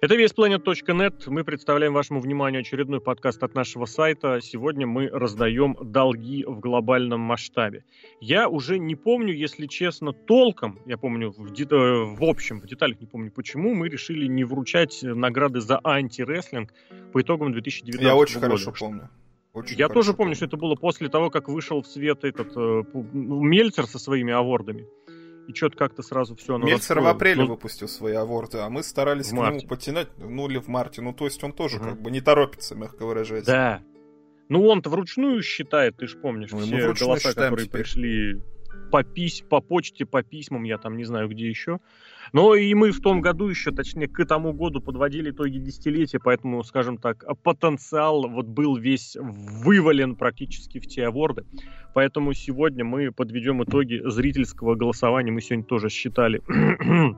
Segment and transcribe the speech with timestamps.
[0.00, 1.24] Это весьplanet.net.
[1.26, 4.38] Мы представляем вашему вниманию очередной подкаст от нашего сайта.
[4.40, 7.84] Сегодня мы раздаем долги в глобальном масштабе.
[8.20, 13.00] Я уже не помню, если честно, толком, я помню в, де- в общем, в деталях
[13.00, 16.72] не помню почему, мы решили не вручать награды за антирестлинг
[17.12, 18.46] по итогам 2019 Я очень года.
[18.46, 19.08] хорошо помню.
[19.52, 22.82] Очень Я тоже помню, что это было после того, как вышел в свет этот э,
[23.12, 24.86] Мельцер со своими авордами.
[25.48, 28.82] И что-то как-то сразу все оно Мельцер в апреле Ну, выпустил свои аворды, а мы
[28.82, 29.66] старались к нему марте.
[29.66, 31.88] потянуть, ну или в марте, ну то есть он тоже Мгм.
[31.88, 33.44] как бы не торопится, мягко выражаясь.
[33.46, 33.80] Да.
[34.50, 37.80] Ну он-то вручную считает, ты же помнишь, Ну, все голоса, которые теперь.
[37.82, 38.42] пришли
[38.90, 41.80] по, пись, по почте, по письмам, я там не знаю где еще.
[42.32, 46.62] Но и мы в том году еще, точнее, к тому году подводили итоги десятилетия, поэтому,
[46.62, 51.44] скажем так, потенциал вот был весь вывален практически в те аворды.
[51.94, 55.32] Поэтому сегодня мы подведем итоги зрительского голосования.
[55.32, 56.42] Мы сегодня тоже считали,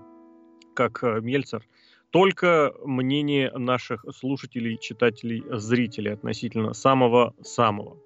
[0.74, 1.62] как э, Мельцер,
[2.10, 7.98] только мнение наших слушателей, читателей, зрителей относительно самого-самого.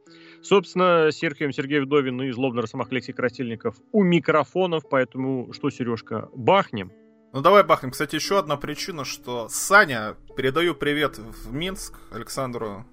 [0.45, 6.93] Собственно, Серхием Сергей Вдовин и злобный росомах Алексей Красильников у микрофонов, поэтому что, Сережка, бахнем?
[7.33, 7.91] Ну давай бахнем.
[7.91, 12.85] Кстати, еще одна причина, что Саня, передаю привет в Минск Александру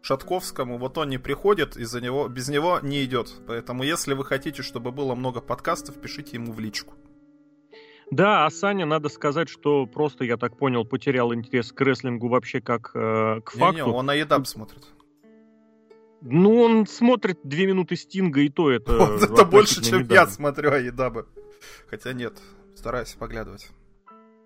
[0.00, 0.78] Шатковскому.
[0.78, 3.30] Вот он не приходит, из-за него, без него не идет.
[3.46, 6.94] Поэтому, если вы хотите, чтобы было много подкастов, пишите ему в личку.
[8.10, 12.62] Да, а Саня, надо сказать, что просто, я так понял, потерял интерес к рестлингу вообще
[12.62, 13.84] как э, к факту.
[13.84, 14.95] Не-не, он на едап смотрит.
[16.28, 18.92] Ну, он смотрит две минуты Стинга, и то это...
[18.98, 20.32] Вот это больше, чем я недавно.
[20.32, 21.26] смотрю а едабы.
[21.88, 22.34] Хотя нет,
[22.74, 23.68] стараюсь поглядывать.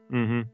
[0.09, 0.51] Мгм.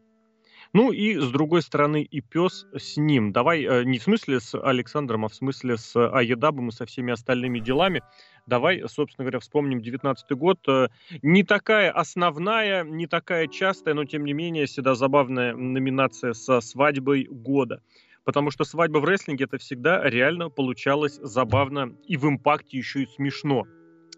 [0.73, 3.33] Ну и с другой стороны и пес с ним.
[3.33, 7.13] Давай э, не в смысле с Александром, а в смысле с Аедабом и со всеми
[7.13, 8.03] остальными делами.
[8.47, 10.59] Давай, собственно говоря, вспомним 19 год.
[10.69, 10.89] Э,
[11.23, 17.27] Не такая основная, не такая частая, но тем не менее всегда забавная номинация со свадьбой
[17.31, 17.83] года.
[18.27, 23.07] Потому что свадьба в рестлинге это всегда реально получалось забавно и в импакте еще и
[23.07, 23.67] смешно.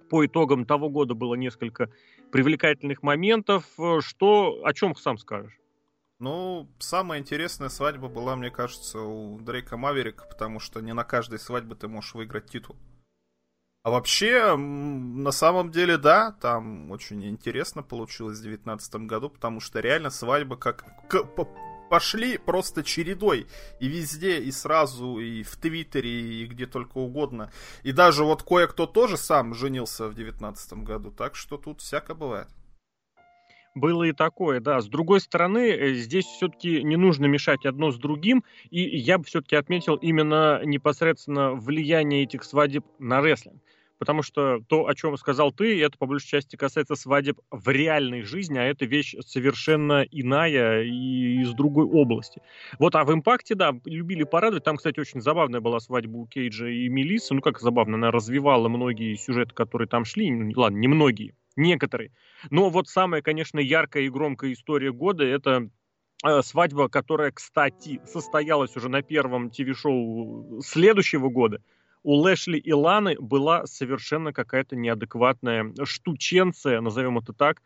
[0.08, 1.92] По итогам того года было несколько
[2.32, 3.64] привлекательных моментов.
[4.00, 5.52] Что, о чем сам скажешь?
[6.20, 11.38] Ну, самая интересная свадьба была, мне кажется, у Дрейка Маверика, потому что не на каждой
[11.38, 12.76] свадьбе ты можешь выиграть титул.
[13.82, 19.80] А вообще, на самом деле, да, там очень интересно получилось в 2019 году, потому что
[19.80, 20.84] реально свадьбы как
[21.88, 23.46] пошли просто чередой.
[23.80, 27.50] И везде, и сразу, и в Твиттере, и где только угодно.
[27.82, 32.48] И даже вот кое-кто тоже сам женился в 2019 году, так что тут всяко бывает.
[33.74, 34.80] Было и такое, да.
[34.80, 39.24] С другой стороны, э, здесь все-таки не нужно мешать одно с другим, и я бы
[39.24, 43.62] все-таки отметил именно непосредственно влияние этих свадеб на рестлинг.
[43.98, 48.22] Потому что то, о чем сказал ты, это по большей части касается свадеб в реальной
[48.22, 52.40] жизни, а это вещь совершенно иная и из другой области.
[52.78, 54.64] Вот, а в импакте, да, любили порадовать.
[54.64, 57.34] Там, кстати, очень забавная была свадьба у Кейджа и Мелиссы.
[57.34, 60.30] Ну, как забавно, она развивала многие сюжеты, которые там шли.
[60.30, 62.12] Ну, ладно, не многие, некоторые.
[62.50, 65.68] Но вот самая, конечно, яркая и громкая история года это
[66.24, 71.60] э, свадьба, которая, кстати, состоялась уже на первом ТВ-шоу следующего года.
[72.08, 77.60] У Лэшли и Ланы была совершенно какая-то неадекватная штученция, назовем это так.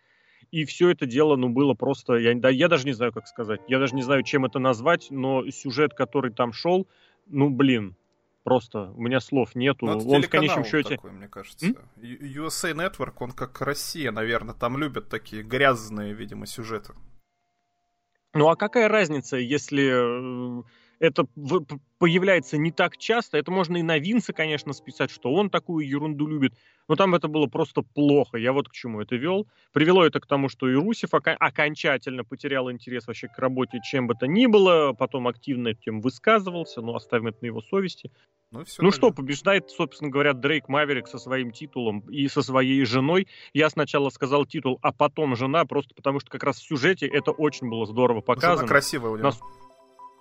[0.50, 2.14] И все это дело, ну, было просто...
[2.14, 3.60] Я, да, я даже не знаю, как сказать.
[3.68, 6.88] Я даже не знаю, чем это назвать, но сюжет, который там шел,
[7.28, 7.94] ну, блин,
[8.42, 9.86] просто у меня слов нету.
[9.86, 10.96] Ну, Он в конечном счете...
[10.96, 11.64] такой, мне кажется.
[11.98, 16.94] Ю- USA Network, он как Россия, наверное, там любят такие грязные, видимо, сюжеты.
[18.34, 20.62] Ну а какая разница, если э,
[21.02, 21.26] это
[21.98, 23.36] появляется не так часто?
[23.36, 26.54] Это можно и на Винса, конечно, списать, что он такую ерунду любит.
[26.88, 28.38] Но там это было просто плохо.
[28.38, 29.46] Я вот к чему это вел.
[29.72, 34.06] Привело это к тому, что и Русев ока- окончательно потерял интерес вообще к работе чем
[34.06, 34.92] бы то ни было.
[34.92, 38.10] Потом активно этим высказывался, но оставим это на его совести.
[38.52, 38.96] Ну, всё Ну тогда.
[39.08, 43.26] что, побеждает, собственно говоря, Дрейк Маверик со своим титулом и со своей женой.
[43.54, 47.32] Я сначала сказал титул, а потом жена, просто потому что как раз в сюжете это
[47.32, 48.68] очень было здорово Жена показано.
[48.68, 49.24] красивая у него.
[49.28, 49.40] Нас-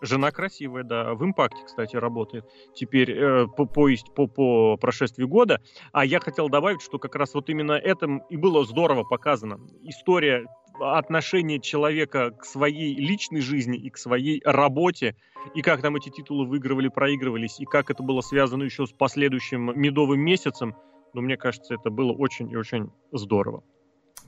[0.02, 5.62] Жена красивая, да, в импакте, кстати, работает теперь э, по, по, по, по прошествии года.
[5.92, 9.60] А я хотел добавить, что как раз вот именно этом и было здорово показано.
[9.84, 10.48] История
[10.80, 15.16] отношения человека к своей личной жизни и к своей работе,
[15.54, 19.72] и как там эти титулы выигрывали, проигрывались, и как это было связано еще с последующим
[19.80, 20.76] медовым месяцем.
[21.14, 23.64] Но мне кажется, это было очень и очень здорово.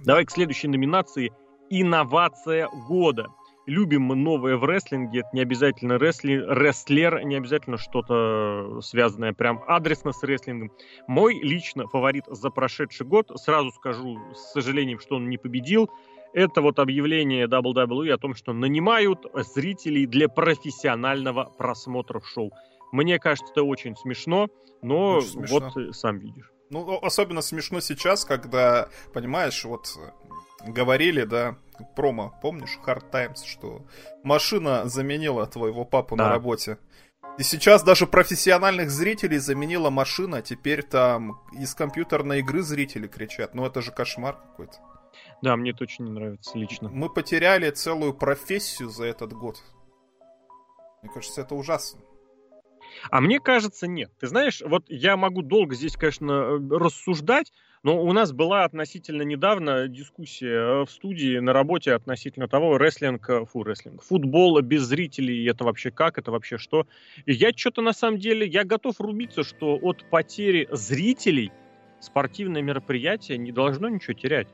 [0.05, 1.31] Давай к следующей номинации
[1.69, 3.29] «Инновация года».
[3.65, 9.63] Любим мы новое в рестлинге, это не обязательно рестли, рестлер, не обязательно что-то связанное прям
[9.67, 10.71] адресно с рестлингом.
[11.07, 15.89] Мой лично фаворит за прошедший год, сразу скажу с сожалением, что он не победил,
[16.33, 22.51] это вот объявление WWE о том, что нанимают зрителей для профессионального просмотра шоу.
[22.91, 24.49] Мне кажется, это очень смешно,
[24.81, 25.71] но очень смешно.
[25.75, 26.51] вот сам видишь.
[26.69, 29.95] Ну, особенно смешно сейчас, когда, понимаешь, вот
[30.65, 31.57] говорили, да,
[31.95, 33.85] промо, помнишь, Hard Times, что
[34.23, 36.25] машина заменила твоего папу да.
[36.25, 36.77] на работе.
[37.37, 43.55] И сейчас даже профессиональных зрителей заменила машина, теперь там из компьютерной игры зрители кричат.
[43.55, 44.75] Ну это же кошмар какой-то.
[45.41, 46.89] Да, мне это очень не нравится лично.
[46.89, 49.57] Мы потеряли целую профессию за этот год.
[51.01, 52.01] Мне кажется, это ужасно.
[53.09, 54.11] А мне кажется, нет.
[54.19, 57.51] Ты знаешь, вот я могу долго здесь, конечно, э, рассуждать,
[57.83, 63.29] но у нас была относительно недавно дискуссия э, в студии на работе относительно того, рестлинг,
[63.29, 66.87] э, фу, рестлинг, футбол без зрителей, это вообще как, это вообще что.
[67.25, 71.51] И я что-то на самом деле, я готов рубиться, что от потери зрителей
[71.99, 74.47] спортивное мероприятие не должно ничего терять.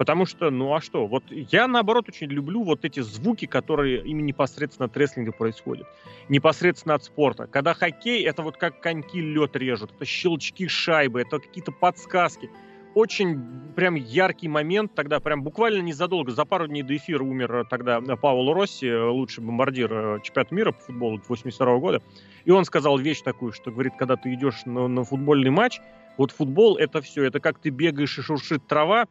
[0.00, 4.28] Потому что, ну а что, вот я наоборот очень люблю вот эти звуки, которые именно
[4.28, 5.86] непосредственно от рестлинга происходят.
[6.30, 7.46] Непосредственно от спорта.
[7.46, 12.48] Когда хоккей, это вот как коньки лед режут, это щелчки шайбы, это какие-то подсказки.
[12.94, 18.00] Очень прям яркий момент тогда, прям буквально незадолго, за пару дней до эфира умер тогда
[18.00, 22.02] Пауло Росси, лучший бомбардир э, чемпионата мира по футболу 82 года.
[22.46, 25.78] И он сказал вещь такую, что говорит, когда ты идешь на, на футбольный матч,
[26.16, 29.06] вот футбол это все, это как ты бегаешь и шуршит трава,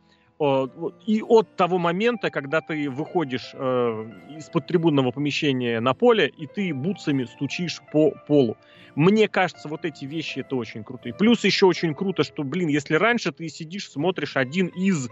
[1.05, 4.05] и от того момента, когда ты выходишь э,
[4.37, 8.55] из-под трибунного помещения на поле, и ты бутсами стучишь по полу.
[8.95, 11.09] Мне кажется, вот эти вещи это очень круто.
[11.09, 15.09] И плюс еще очень круто, что, блин, если раньше ты сидишь, смотришь один из...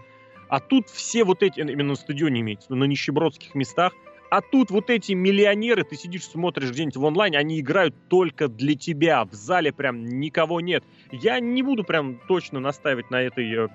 [0.48, 3.92] А тут все вот эти, именно на стадионе имеется, на нищебродских местах,
[4.30, 8.74] а тут вот эти миллионеры, ты сидишь, смотришь где-нибудь в онлайне, они играют только для
[8.74, 9.24] тебя.
[9.24, 10.84] В зале прям никого нет.
[11.12, 13.68] Я не буду прям точно настаивать на этой э,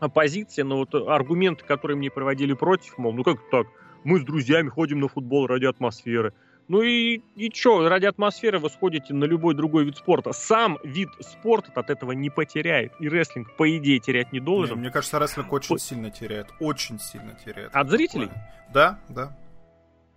[0.00, 3.66] оппозиция, но вот аргументы, которые мне проводили против, мол, ну как так,
[4.02, 6.32] мы с друзьями ходим на футбол ради атмосферы.
[6.68, 10.32] Ну и, и что, ради атмосферы вы сходите на любой другой вид спорта.
[10.32, 12.92] Сам вид спорта от этого не потеряет.
[13.00, 14.76] И рестлинг, по идее, терять не должен.
[14.76, 15.80] Не, мне кажется, рестлинг очень По...
[15.80, 16.46] сильно теряет.
[16.60, 17.70] Очень сильно теряет.
[17.74, 18.30] От зрителей?
[18.72, 19.36] Да, да.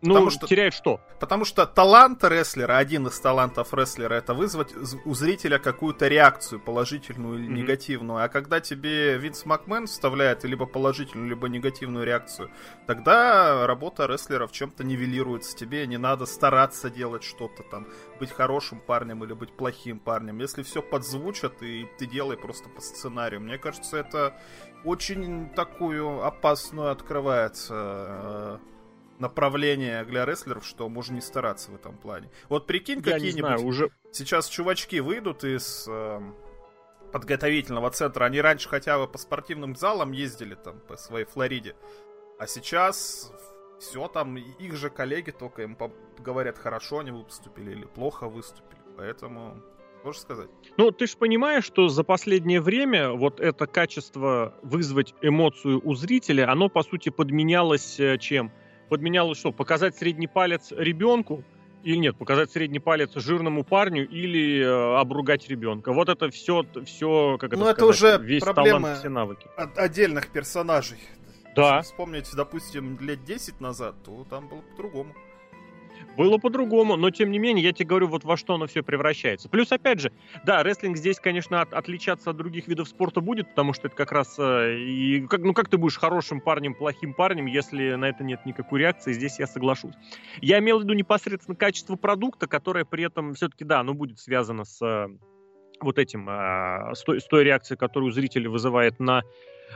[0.03, 0.99] Ну, потому что, теряет что?
[1.19, 4.73] Потому что талант рестлера, один из талантов рестлера, это вызвать
[5.05, 7.53] у зрителя какую-то реакцию, положительную или mm-hmm.
[7.53, 8.23] негативную.
[8.23, 12.51] А когда тебе Винс Макмен вставляет либо положительную, либо негативную реакцию,
[12.85, 15.55] тогда работа рестлера в чем-то нивелируется.
[15.55, 17.87] Тебе не надо стараться делать что-то там,
[18.19, 20.39] быть хорошим парнем или быть плохим парнем.
[20.39, 23.39] Если все подзвучат, и ты делай просто по сценарию.
[23.39, 24.37] Мне кажется, это
[24.83, 28.57] очень такую опасную открывается э,
[29.23, 32.29] направление для рестлеров, что можно не стараться в этом плане.
[32.49, 33.89] Вот прикинь, какие-нибудь уже...
[34.11, 36.21] сейчас чувачки выйдут из э,
[37.11, 41.75] подготовительного центра, они раньше хотя бы по спортивным залам ездили там по своей Флориде,
[42.37, 43.31] а сейчас
[43.79, 45.77] все там, их же коллеги только им
[46.19, 49.63] говорят, хорошо они выступили или плохо выступили, поэтому
[50.03, 50.49] Можешь сказать?
[50.75, 56.51] Ну, ты же понимаешь, что за последнее время вот это качество вызвать эмоцию у зрителя,
[56.51, 58.51] оно, по сути, подменялось э, чем?
[58.93, 59.51] Подменялось что?
[59.51, 61.43] Показать средний палец ребенку
[61.81, 65.91] или нет, показать средний палец жирному парню или э, обругать ребенка.
[65.93, 69.47] Вот это все, все как это Ну, это уже весь талант, все навыки.
[69.57, 70.99] От отдельных персонажей.
[71.55, 71.77] Да.
[71.77, 75.15] Если вспомнить, допустим, лет 10 назад, то там было по-другому.
[76.17, 79.49] Было по-другому, но тем не менее, я тебе говорю, вот во что оно все превращается.
[79.49, 80.11] Плюс, опять же,
[80.45, 84.11] да, рестлинг здесь, конечно, от, отличаться от других видов спорта будет, потому что это как
[84.11, 88.23] раз э, и как, ну как ты будешь хорошим парнем, плохим парнем, если на это
[88.23, 89.93] нет никакой реакции, здесь я соглашусь.
[90.41, 94.65] Я имел в виду непосредственно качество продукта, которое при этом все-таки, да, оно будет связано
[94.65, 95.07] с э,
[95.81, 99.23] вот этим, э, с той, с той реакцией, которую зритель вызывает на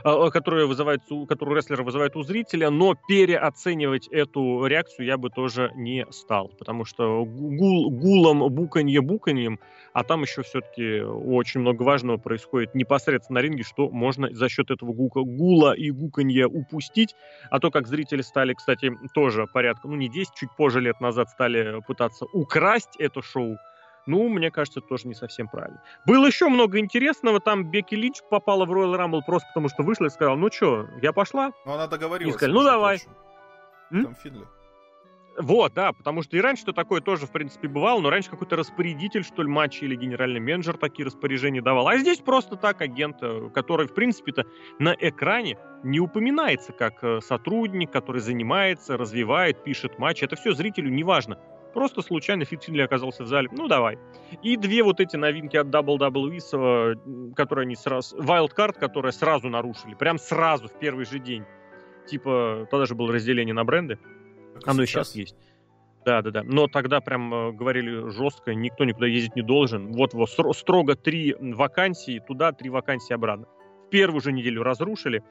[0.04, 5.72] а, которая вызывает, которую рестлер вызывает у зрителя, но переоценивать эту реакцию я бы тоже
[5.74, 9.58] не стал, потому что гул, гулом, буканье буканьем,
[9.92, 14.70] а там еще все-таки очень много важного происходит непосредственно на ринге, что можно за счет
[14.70, 17.14] этого гука, гула и гуканья упустить,
[17.50, 21.28] а то, как зрители стали, кстати, тоже порядка, ну не 10, чуть позже лет назад
[21.30, 23.56] стали пытаться украсть это шоу,
[24.08, 25.82] ну, мне кажется, тоже не совсем правильно.
[26.06, 27.40] Было еще много интересного.
[27.40, 30.88] Там Бекки Линч попала в Royal Rumble просто потому, что вышла и сказала, ну что,
[31.02, 31.52] я пошла.
[31.66, 32.34] Ну, она договорилась.
[32.34, 33.00] И сказали, ну давай.
[33.90, 34.44] Там Фидли.
[35.40, 39.22] Вот, да, потому что и раньше-то такое тоже, в принципе, бывало, но раньше какой-то распорядитель,
[39.22, 41.86] что ли, матча или генеральный менеджер такие распоряжения давал.
[41.86, 44.46] А здесь просто так агент, э, который, в принципе-то,
[44.80, 50.24] на экране не упоминается как э, сотрудник, который занимается, развивает, пишет матч.
[50.24, 51.38] Это все зрителю не важно.
[51.74, 53.48] Просто случайно Фит Финли оказался в зале.
[53.52, 53.98] Ну, давай.
[54.42, 58.16] И две вот эти новинки от WWE, которые они сразу...
[58.18, 59.94] Wildcard, которые сразу нарушили.
[59.94, 61.44] Прям сразу, в первый же день.
[62.06, 63.98] типа, тогда же было разделение на бренды.
[64.54, 65.08] Как Оно сейчас?
[65.08, 65.36] и сейчас есть.
[66.04, 66.42] Да, да, да.
[66.42, 69.92] Но тогда прям э, говорили жестко, никто никуда ездить не должен.
[69.92, 73.46] Вот, вот строго три вакансии туда, три вакансии обратно.
[73.86, 75.22] В первую же неделю разрушили, э,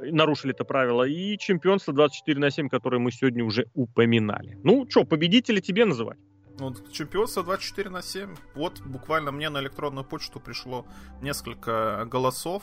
[0.00, 1.04] нарушили это правило.
[1.04, 4.58] И чемпионство 24 на 7, которое мы сегодня уже упоминали.
[4.62, 6.18] Ну, что, победителя тебе называть?
[6.58, 8.34] Ну, чемпионство 24 на 7.
[8.54, 10.86] Вот буквально мне на электронную почту пришло
[11.20, 12.62] несколько голосов,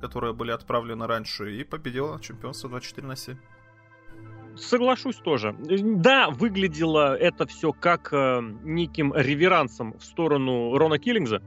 [0.00, 3.36] которые были отправлены раньше, и победило чемпионство 24 на 7
[4.56, 5.54] соглашусь тоже.
[5.58, 11.42] Да, выглядело это все как э, неким реверансом в сторону Рона Киллингза,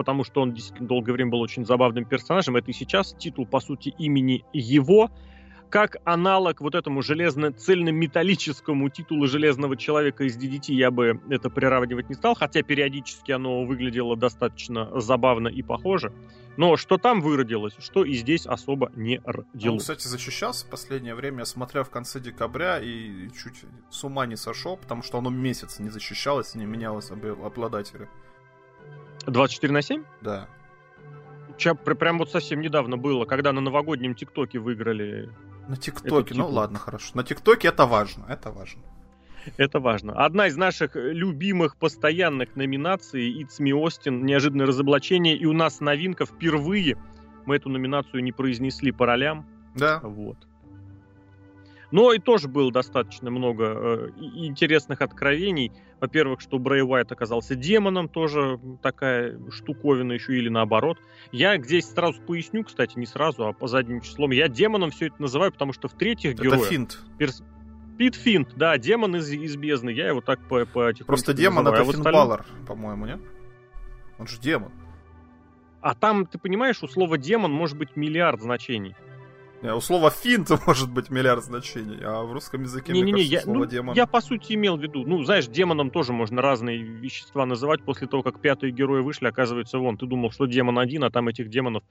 [0.00, 2.56] потому что он действительно долгое время был очень забавным персонажем.
[2.56, 5.10] Это и сейчас титул, по сути, имени его
[5.68, 12.14] как аналог вот этому железно-цельно-металлическому титулу Железного Человека из DDT я бы это приравнивать не
[12.14, 16.14] стал, хотя периодически оно выглядело достаточно забавно и похоже.
[16.56, 19.74] Но что там выродилось, что и здесь особо не родилось.
[19.74, 24.36] Он, кстати, защищался в последнее время, смотря в конце декабря, и чуть с ума не
[24.36, 28.08] сошел, потому что оно месяц не защищалось и не менялось обладателя.
[29.26, 30.04] 24 на 7?
[30.20, 30.48] Да.
[31.58, 35.30] Ча, прям вот совсем недавно было, когда на новогоднем ТикТоке выиграли
[35.70, 37.12] на ТикТоке, ну ладно, хорошо.
[37.14, 38.82] На ТикТоке это важно, это важно.
[39.56, 40.12] Это важно.
[40.12, 46.98] Одна из наших любимых постоянных номинаций Me Austin, неожиданное разоблачение, и у нас новинка впервые.
[47.46, 49.46] Мы эту номинацию не произнесли по ролям.
[49.76, 50.00] Да.
[50.02, 50.38] Вот.
[51.90, 55.72] Но и тоже было достаточно много э, интересных откровений.
[56.00, 60.98] Во-первых, что Брэй Уайт оказался демоном, тоже такая штуковина еще, или наоборот.
[61.32, 64.30] Я здесь сразу поясню, кстати, не сразу, а по задним числом.
[64.30, 66.62] Я демоном все это называю, потому что в третьих это героях...
[66.62, 67.00] Это финт.
[67.18, 67.42] Перс...
[67.98, 69.90] Пит Финт, да, демон из, из бездны.
[69.90, 71.82] Я его так по, по Просто демон называю.
[71.82, 72.22] это а Финн остальном...
[72.22, 73.20] Баллар, по-моему, нет?
[74.18, 74.72] Он же демон.
[75.82, 78.94] А там, ты понимаешь, у слова демон может быть миллиард значений.
[79.62, 83.12] Не, у слова финт может быть миллиард значений, а в русском языке, не, мне не,
[83.12, 83.94] не, кажется, я, слово ну, демон...
[83.94, 87.84] Я, по сути, имел в виду, ну, знаешь, демоном тоже можно разные вещества называть.
[87.84, 91.28] После того, как пятые герои вышли, оказывается, вон, ты думал, что демон один, а там
[91.28, 91.82] этих демонов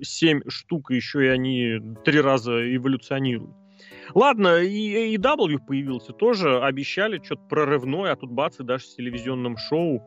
[0.00, 3.54] семь штук, и еще и они три раза эволюционируют.
[4.14, 9.56] Ладно, и AEW появился тоже, обещали что-то прорывное, а тут бац, и даже с телевизионным
[9.56, 10.02] шоу.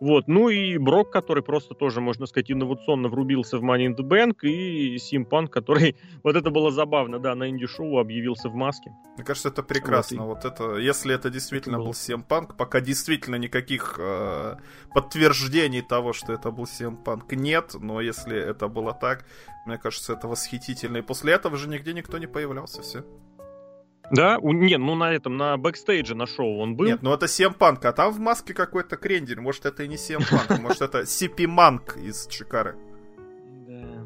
[0.00, 0.28] Вот.
[0.28, 4.40] Ну и Брок, который просто тоже, можно сказать, инновационно врубился в Money in the Bank,
[4.42, 8.92] и CM Punk, который, вот это было забавно, да, на инди-шоу объявился в маске.
[9.16, 10.24] Мне кажется, это прекрасно.
[10.24, 10.48] Вот, и...
[10.48, 14.56] вот это, если это действительно это был CM Punk, пока действительно никаких э,
[14.94, 19.24] подтверждений того, что это был CM Punk, нет, но если это было так,
[19.66, 20.98] мне кажется, это восхитительно.
[20.98, 23.04] И после этого же нигде никто не появлялся, все.
[24.10, 24.38] Да?
[24.38, 26.86] У, нет, ну на этом, на бэкстейдже на шоу он был.
[26.86, 29.40] Нет, ну это CM Punk, а там в маске какой-то крендель.
[29.40, 32.76] Может, это и не CM Punk, может, это Сипи Манк из Чикары.
[33.66, 34.04] Да.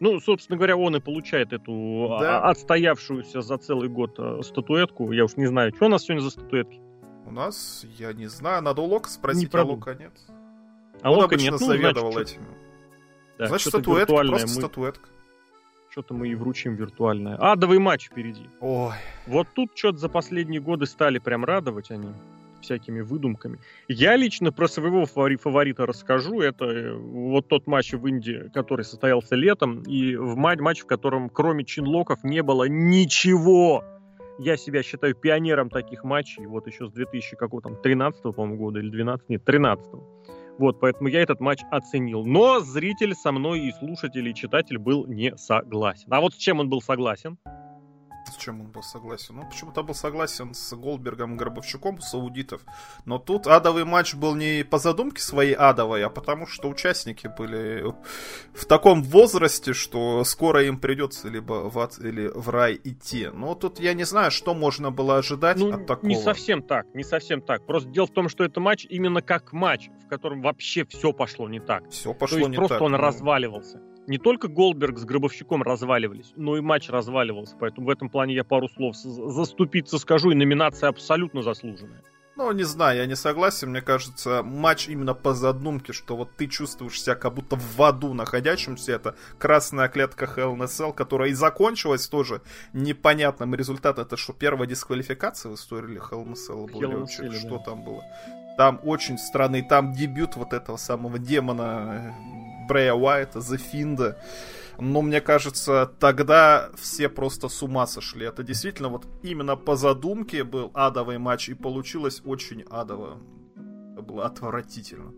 [0.00, 2.40] Ну, собственно говоря, он и получает эту да.
[2.42, 5.12] отстоявшуюся за целый год э, статуэтку.
[5.12, 6.80] Я уж не знаю, что у нас сегодня за статуэтки.
[7.26, 10.12] У нас, я не знаю, надо у Лока спросить, не а Лока нет.
[11.02, 12.46] А он Лока обычно нет, ну, заведовал значит, этим.
[13.38, 14.54] Да, значит, статуэтка, просто мы...
[14.54, 15.08] статуэтка.
[15.90, 17.36] Что-то мы и вручим виртуальное.
[17.36, 18.48] Адовый матч впереди.
[18.60, 18.94] Ой.
[19.26, 22.08] Вот тут что-то за последние годы стали прям радовать они
[22.60, 23.58] всякими выдумками.
[23.88, 26.40] Я лично про своего фаворита расскажу.
[26.40, 31.28] Это э, вот тот матч в Индии, который состоялся летом, и в матч, в котором
[31.28, 33.82] кроме чинлоков не было ничего.
[34.38, 36.46] Я себя считаю пионером таких матчей.
[36.46, 40.04] Вот еще с 2000 какого там 13 по-моему, года или 12 нет, 13 -го.
[40.60, 42.26] Вот, поэтому я этот матч оценил.
[42.26, 46.08] Но зритель со мной и слушатель, и читатель был не согласен.
[46.10, 47.38] А вот с чем он был согласен?
[48.40, 49.36] Чем он был согласен?
[49.36, 52.62] Ну, почему-то был согласен с Голдбергом и с аудитов.
[53.04, 57.84] Но тут адовый матч был не по задумке своей адовой, а потому что участники были
[58.54, 63.28] в таком возрасте, что скоро им придется либо в ад, или в рай идти.
[63.30, 66.08] Но тут я не знаю, что можно было ожидать ну, от такого.
[66.08, 67.66] Не совсем так, не совсем так.
[67.66, 71.46] Просто дело в том, что это матч именно как матч, в котором вообще все пошло
[71.46, 71.90] не так.
[71.90, 72.82] Все пошло То есть не просто так.
[72.82, 72.98] он ну...
[72.98, 77.56] разваливался не только Голдберг с Гробовщиком разваливались, но и матч разваливался.
[77.58, 82.02] Поэтому в этом плане я пару слов заступиться скажу, и номинация абсолютно заслуженная.
[82.36, 83.68] Ну, не знаю, я не согласен.
[83.68, 88.14] Мне кажется, матч именно по задумке, что вот ты чувствуешь себя как будто в аду
[88.14, 88.92] находящемся.
[88.92, 92.40] Это красная клетка Cell, которая и закончилась тоже
[92.72, 94.06] непонятным результатом.
[94.06, 96.94] Это что, первая дисквалификация в истории или Cell была?
[96.94, 98.02] Hell Cell, что там было?
[98.56, 102.14] Там очень странный, там дебют вот этого самого демона
[102.70, 104.14] Брэя Уайта, The Fiend.
[104.78, 108.24] Но мне кажется, тогда все просто с ума сошли.
[108.24, 113.18] Это действительно вот именно по задумке был адовый матч, и получилось очень адово.
[113.94, 115.12] Это было отвратительно.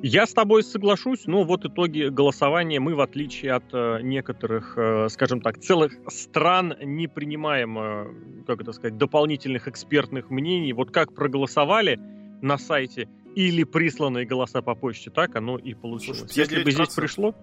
[0.00, 5.08] Я с тобой соглашусь, но вот итоги голосования мы, в отличие от э, некоторых, э,
[5.08, 10.72] скажем так, целых стран, не принимаем, э, как это сказать, дополнительных экспертных мнений.
[10.72, 11.98] Вот как проголосовали
[12.40, 16.20] на сайте или присланные голоса по почте, так оно и получилось.
[16.20, 17.34] Слушай, Если бы здесь пришло,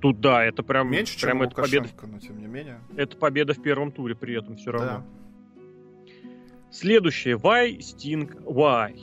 [0.00, 1.88] тут да, это прям, Меньше, прям чем это победа.
[2.06, 2.80] но тем не менее.
[2.96, 4.86] Это победа в первом туре при этом все равно.
[4.86, 5.04] Да.
[6.70, 7.36] Следующее.
[7.36, 8.98] Why Sting Why?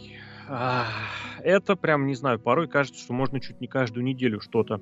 [1.44, 4.82] это прям, не знаю, порой кажется, что можно чуть не каждую неделю что-то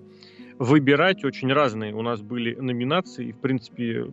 [0.57, 1.23] выбирать.
[1.23, 3.27] Очень разные у нас были номинации.
[3.27, 4.11] И, в принципе,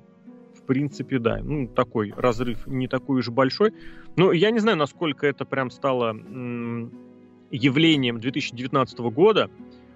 [0.66, 1.40] принципе, да.
[1.42, 3.72] Ну, такой разрыв не такой уж большой.
[4.16, 6.92] Но я не знаю, насколько это прям стало м-
[7.50, 9.50] явлением 2019 года.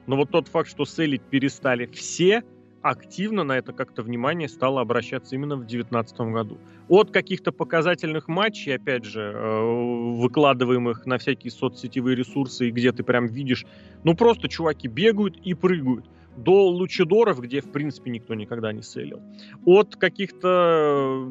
[0.06, 2.42] Но вот тот факт, что селить перестали все,
[2.82, 6.58] активно на это как-то внимание стало обращаться именно в 2019 году.
[6.88, 13.26] От каких-то показательных матчей, опять же, э, выкладываемых на всякие соцсетевые ресурсы, где ты прям
[13.26, 13.66] видишь,
[14.02, 16.06] ну просто чуваки бегают и прыгают,
[16.44, 19.20] до лучидоров, где, в принципе, никто никогда не селил.
[19.64, 21.28] От каких-то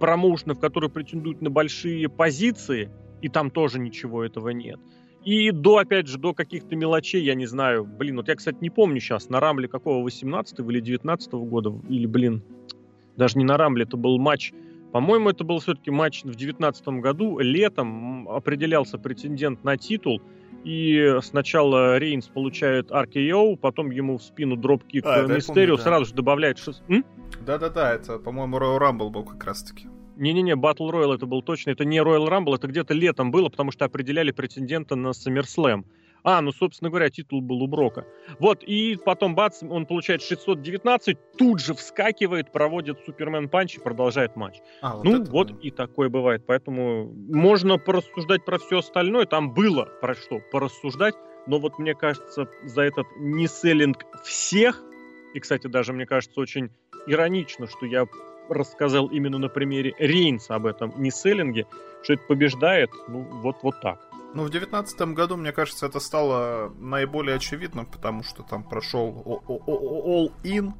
[0.00, 2.90] промоушенов, которые претендуют на большие позиции,
[3.20, 4.80] и там тоже ничего этого нет.
[5.24, 8.70] И до, опять же, до каких-то мелочей, я не знаю, блин, вот я, кстати, не
[8.70, 12.42] помню сейчас, на Рамле какого, 18 или 19 года, или, блин,
[13.16, 14.52] даже не на Рамле, это был матч,
[14.92, 20.20] по-моему, это был все-таки матч в 19 году, летом определялся претендент на титул,
[20.64, 25.82] и сначала Рейнс получает RKO, потом ему в спину дропкик а, Мистерио, да.
[25.82, 26.58] сразу же добавляет...
[26.58, 26.82] Шест...
[27.40, 29.88] Да-да-да, это, по-моему, Royal Rumble был как раз-таки.
[30.16, 33.72] Не-не-не, Battle Royale это был точно, это не Royal Rumble, это где-то летом было, потому
[33.72, 35.84] что определяли претендента на SummerSlam.
[36.24, 38.06] А, ну, собственно говоря, титул был у Брока.
[38.38, 44.36] Вот, и потом, бац, он получает 619, тут же вскакивает, проводит Супермен панч и продолжает
[44.36, 44.60] матч.
[44.80, 45.54] А, вот ну, вот да.
[45.62, 46.44] и такое бывает.
[46.46, 49.26] Поэтому можно порассуждать про все остальное.
[49.26, 51.14] Там было про что порассуждать,
[51.46, 54.82] но вот мне кажется, за этот неселлинг всех,
[55.34, 56.70] и, кстати, даже мне кажется, очень
[57.06, 58.06] иронично, что я
[58.48, 61.66] рассказал именно на примере Рейнса об этом не селлинге,
[62.02, 64.11] что это побеждает, ну, вот, вот так.
[64.34, 70.32] Ну, в девятнадцатом году, мне кажется, это стало наиболее очевидным, потому что там прошел All
[70.42, 70.72] In,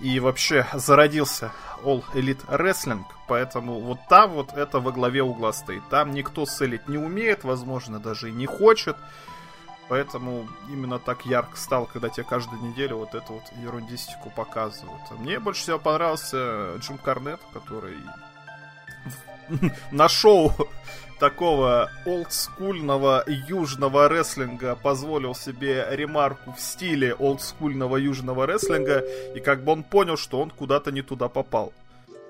[0.00, 1.50] и вообще зародился
[1.82, 5.82] All Elite Wrestling, поэтому вот там вот это во главе угла стоит.
[5.88, 8.96] Там никто селить не умеет, возможно, даже и не хочет,
[9.88, 15.00] Поэтому именно так ярко стал, когда тебе каждую неделю вот эту вот ерундистику показывают.
[15.18, 17.96] Мне больше всего понравился Джим Карнет, который
[19.90, 20.52] на шоу
[21.18, 29.04] такого олдскульного южного рестлинга позволил себе ремарку в стиле олдскульного южного рестлинга,
[29.34, 31.72] и как бы он понял, что он куда-то не туда попал.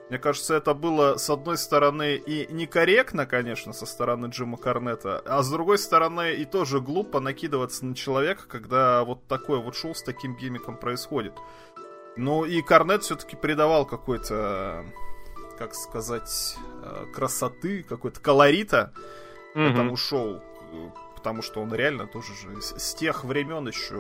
[0.09, 5.43] Мне кажется, это было, с одной стороны, и некорректно, конечно, со стороны Джима Корнета, а
[5.43, 10.03] с другой стороны, и тоже глупо накидываться на человека, когда вот такое вот шоу с
[10.03, 11.35] таким гиммиком происходит.
[12.17, 14.87] Ну и Корнет все-таки придавал какой-то,
[15.59, 18.93] как сказать, э, красоты, какой-то колорита
[19.55, 19.73] mm-hmm.
[19.73, 20.43] этому шоу
[21.19, 23.97] потому что он реально тоже же с, тех времен еще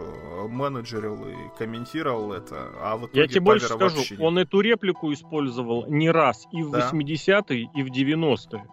[0.49, 4.25] менеджерил и комментировал это, а в итоге Я тебе больше скажу, не...
[4.25, 6.90] он эту реплику использовал не раз и в да.
[6.90, 8.64] 80-е, и в 90-е.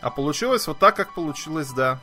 [0.00, 2.00] А получилось вот так, как получилось, да.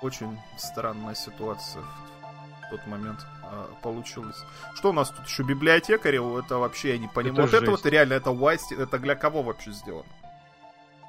[0.00, 4.36] Очень странная ситуация в тот момент а, получилась.
[4.74, 6.16] Что у нас тут еще библиотекари?
[6.38, 7.34] Это вообще я не понимаю.
[7.34, 7.62] Это вот жесть.
[7.62, 10.08] это вот реально, это Уайс, это для кого вообще сделано?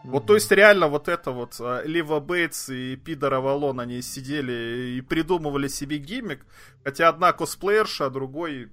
[0.04, 4.96] Вот, то есть, реально, вот это вот, а, Лива Бейтс и Пидор Авалон, они сидели
[4.98, 6.46] и придумывали себе гиммик,
[6.84, 8.70] хотя одна косплеерша, а другой,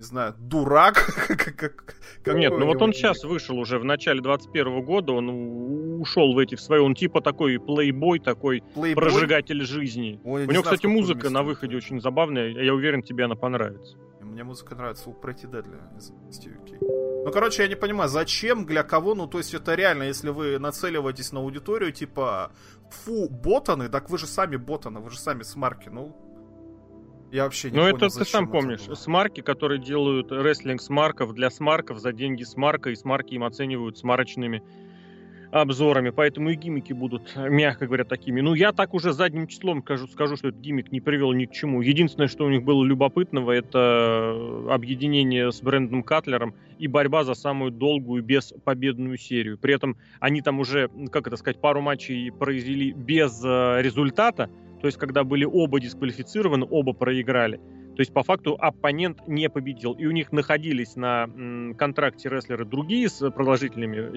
[0.00, 1.28] не знаю, дурак.
[2.26, 6.54] Нет, ну вот он сейчас вышел уже в начале 21 года, он ушел в эти
[6.54, 8.62] в свои, он типа такой плейбой, такой
[8.94, 10.18] прожигатель жизни.
[10.24, 13.98] У него, кстати, музыка на выходе очень забавная, я уверен, тебе она понравится.
[14.22, 16.12] Мне музыка нравится у Pretty Deadly из
[17.22, 20.58] ну, короче, я не понимаю, зачем, для кого, ну, то есть это реально, если вы
[20.58, 22.50] нацеливаетесь на аудиторию, типа,
[22.88, 26.16] фу, ботаны, так вы же сами ботаны, вы же сами смарки, ну,
[27.30, 28.86] я вообще не Ну, это ты сам помнишь.
[28.86, 28.94] Было.
[28.94, 34.62] Смарки, которые делают рестлинг смарков для смарков за деньги смарка, и смарки им оценивают смарочными
[35.52, 38.40] обзорами, поэтому и гиммики будут, мягко говоря, такими.
[38.40, 41.52] Ну, я так уже задним числом скажу, скажу, что этот гиммик не привел ни к
[41.52, 41.80] чему.
[41.80, 47.72] Единственное, что у них было любопытного, это объединение с брендом Катлером и борьба за самую
[47.72, 49.58] долгую беспобедную серию.
[49.58, 54.86] При этом они там уже, как это сказать, пару матчей произвели без э, результата, то
[54.86, 57.60] есть когда были оба дисквалифицированы, оба проиграли.
[57.96, 59.92] То есть, по факту, оппонент не победил.
[59.92, 61.28] И у них находились на
[61.76, 64.16] контракте рестлеры другие с продолжительными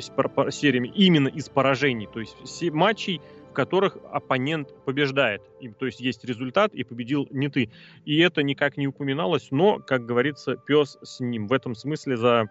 [0.51, 2.07] сериями именно из поражений.
[2.07, 5.41] То есть, матчей, в которых оппонент побеждает.
[5.59, 7.71] И, то есть есть результат, и победил не ты.
[8.05, 11.47] И это никак не упоминалось, но, как говорится, пес с ним.
[11.47, 12.49] В этом смысле за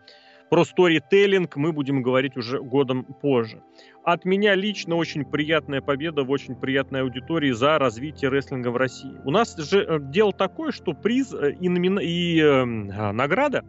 [0.52, 3.62] про сторителлинг мы будем говорить уже годом позже.
[4.04, 9.18] От меня лично очень приятная победа в очень приятной аудитории за развитие рестлинга в России.
[9.24, 12.00] У нас же э, дело такое, что приз э, и, номина...
[12.00, 13.64] и э, награда,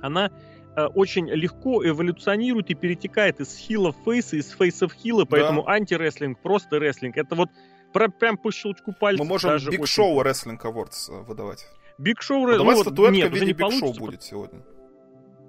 [0.00, 0.32] она
[0.74, 5.62] э, очень легко эволюционирует и перетекает из хила в фейса, из фейса в хила, поэтому
[5.62, 5.74] да.
[5.74, 7.16] антирестлинг, просто рестлинг.
[7.18, 7.50] Это вот
[7.92, 9.22] про, прям по щелчку пальца.
[9.22, 9.70] Мы можем очень...
[9.70, 11.68] Show Wrestling Awards выдавать.
[11.98, 12.48] Big Show...
[12.48, 14.64] Ну, ну, статуэтка нет, в виде Big Show будет сегодня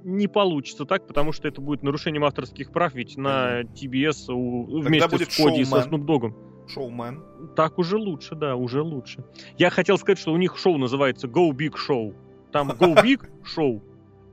[0.03, 5.09] не получится так, потому что это будет нарушением авторских прав, ведь на TBS у, вместе
[5.09, 6.33] будет с Коди и со Snoop Dogg.
[6.67, 7.23] Шоумен.
[7.55, 9.23] Так уже лучше, да, уже лучше.
[9.57, 12.13] Я хотел сказать, что у них шоу называется Go Big Show.
[12.51, 13.21] Там Go Big
[13.55, 13.81] Show,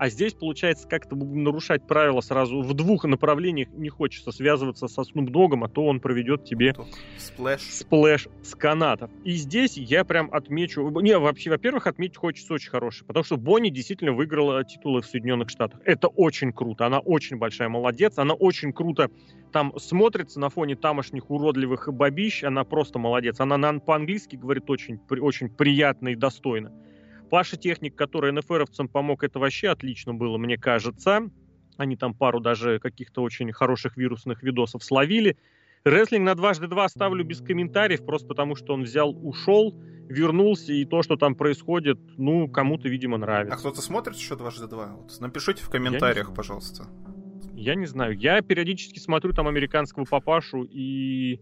[0.05, 3.71] а здесь, получается, как-то будем нарушать правила сразу в двух направлениях.
[3.73, 6.75] Не хочется связываться со Snoop Dogg, а то он проведет тебе
[7.17, 7.62] сплэш.
[7.62, 9.11] сплэш с канатов.
[9.25, 10.90] И здесь я прям отмечу...
[11.01, 15.49] Не, вообще, во-первых, отметить хочется очень хороший, потому что Бонни действительно выиграла титулы в Соединенных
[15.49, 15.81] Штатах.
[15.87, 16.85] Это очень круто.
[16.85, 18.19] Она очень большая молодец.
[18.19, 19.11] Она очень круто
[19.53, 22.45] там смотрится на фоне тамошних уродливых бабищ.
[22.45, 23.40] Она просто молодец.
[23.40, 26.75] Она на, по-английски говорит очень, очень приятно и достойно.
[27.31, 31.31] Паша Техник, который НФРовцам помог, это вообще отлично было, мне кажется.
[31.77, 35.37] Они там пару даже каких-то очень хороших вирусных видосов словили.
[35.85, 39.75] Рестлинг на дважды два ставлю без комментариев, просто потому что он взял, ушел,
[40.09, 43.55] вернулся, и то, что там происходит, ну, кому-то, видимо, нравится.
[43.55, 44.95] А кто-то смотрит еще дважды два?
[44.95, 46.87] Вот напишите в комментариях, Я пожалуйста.
[47.53, 48.17] Я не знаю.
[48.17, 51.41] Я периодически смотрю там американского папашу и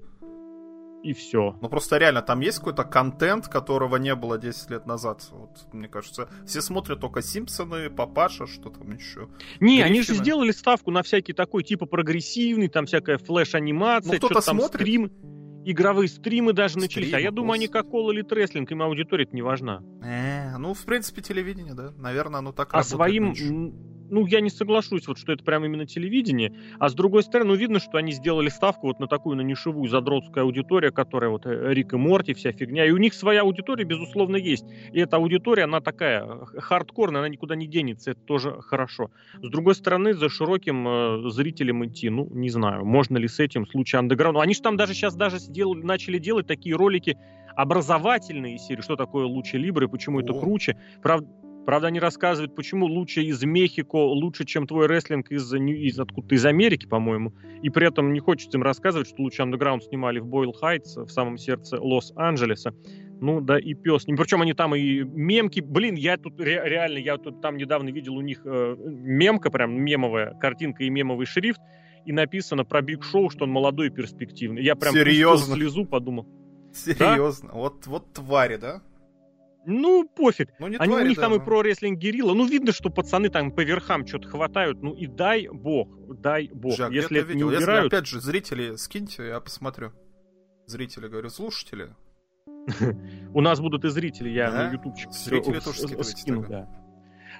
[1.03, 1.57] и все.
[1.61, 5.27] Ну просто реально, там есть какой-то контент, которого не было 10 лет назад.
[5.31, 9.29] Вот, мне кажется, все смотрят только Симпсоны, Папаша, что там еще.
[9.61, 9.87] Не, Гриффина.
[9.87, 14.81] они же сделали ставку на всякий такой типа прогрессивный, там всякая флеш-анимация, ну, кто-то смотрит.
[14.81, 15.11] стрим,
[15.65, 17.15] игровые стримы даже Стрим, начались.
[17.15, 19.83] А я думаю, они как Call или Треслинг, им аудитория не важна.
[20.05, 21.93] Э, ну, в принципе, телевидение, да.
[21.97, 22.95] Наверное, оно так а работает.
[22.95, 23.92] А своим...
[24.13, 26.53] Ну, я не соглашусь, вот, что это прям именно телевидение.
[26.79, 29.89] А с другой стороны, ну, видно, что они сделали ставку вот на такую, на нишевую
[29.89, 32.85] задротскую аудиторию, которая вот э, Рик и Морти, вся фигня.
[32.85, 34.67] И у них своя аудитория, безусловно, есть.
[34.93, 39.11] И эта аудитория, она такая хардкорная, она никуда не денется, это тоже хорошо.
[39.41, 43.65] С другой стороны, за широким э, зрителем идти, ну, не знаю, можно ли с этим
[43.65, 44.43] в случае андеграунда.
[44.43, 47.17] Они же там даже сейчас даже сделали, начали делать такие ролики,
[47.57, 50.23] образовательные серии, что такое лучше Либры, почему О.
[50.23, 50.77] это круче.
[51.03, 51.27] Правда,
[51.65, 56.45] Правда, они рассказывают, почему лучше из Мехико, лучше, чем твой рестлинг из, из откуда-то из
[56.45, 57.33] Америки, по-моему.
[57.63, 61.09] И при этом не хочется им рассказывать, что Lucha Underground снимали в Бойл Хайтс, в
[61.09, 62.75] самом сердце Лос-Анджелеса.
[63.21, 64.05] Ну да и пес.
[64.05, 65.61] Причем они там и мемки.
[65.61, 69.81] Блин, я тут ре- реально, я тут там недавно видел у них э, мемка, прям
[69.81, 71.61] мемовая картинка и мемовый шрифт.
[72.05, 74.65] И написано про Big Show, что он молодой и перспективный.
[74.65, 75.55] Я прям Серьезно?
[75.55, 76.27] слезу, подумал.
[76.75, 77.51] Серьезно?
[77.51, 77.55] Да?
[77.55, 78.83] Вот, вот твари, да?
[79.65, 80.51] Ну, пофиг.
[80.59, 81.37] Ну, не Они, твари, у них да, там но...
[81.37, 82.35] и Pro Wrestling Guerrilla.
[82.35, 84.83] Ну, видно, что пацаны там по верхам что-то хватают.
[84.83, 85.89] Ну, и дай бог,
[86.21, 86.77] дай бог.
[86.77, 87.51] Жак, Если это видел.
[87.51, 87.85] не убирают...
[87.85, 89.93] Если, опять же, зрители, скиньте, я посмотрю.
[90.67, 91.95] Зрители, говорю, слушатели.
[93.35, 96.69] У нас будут и зрители, я на ютубчик Зрители тоже скину, да.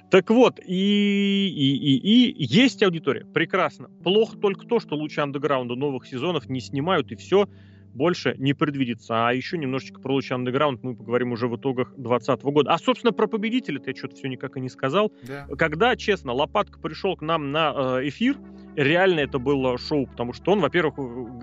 [0.09, 3.89] Так вот, и, и, и, и есть аудитория, прекрасно.
[4.03, 7.47] Плохо только то, что лучше андеграунда новых сезонов не снимают, и все
[7.93, 9.27] больше не предвидится.
[9.27, 12.71] А еще немножечко про лучший андеграунд мы поговорим уже в итогах 2020 года.
[12.71, 15.11] А, собственно, про победителя ты что-то все никак и не сказал.
[15.23, 15.47] Да.
[15.57, 18.37] Когда, честно, Лопатка пришел к нам на э, эфир,
[18.75, 20.95] реально это было шоу, потому что он, во-первых,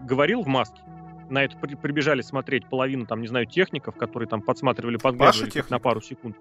[0.06, 0.80] говорил в маске.
[1.28, 5.78] На это при, прибежали смотреть половину, там, не знаю, техников, которые там подсматривали, подглядывали на
[5.78, 6.36] пару секунд.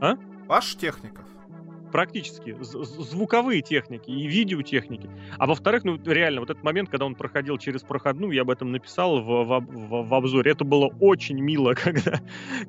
[0.00, 0.16] А?
[0.46, 1.24] Ваш техников?
[1.92, 5.08] Практически звуковые техники и видеотехники.
[5.38, 8.72] А во-вторых, ну реально, вот этот момент, когда он проходил через проходную, я об этом
[8.72, 12.20] написал в, в, в, в обзоре, это было очень мило, когда,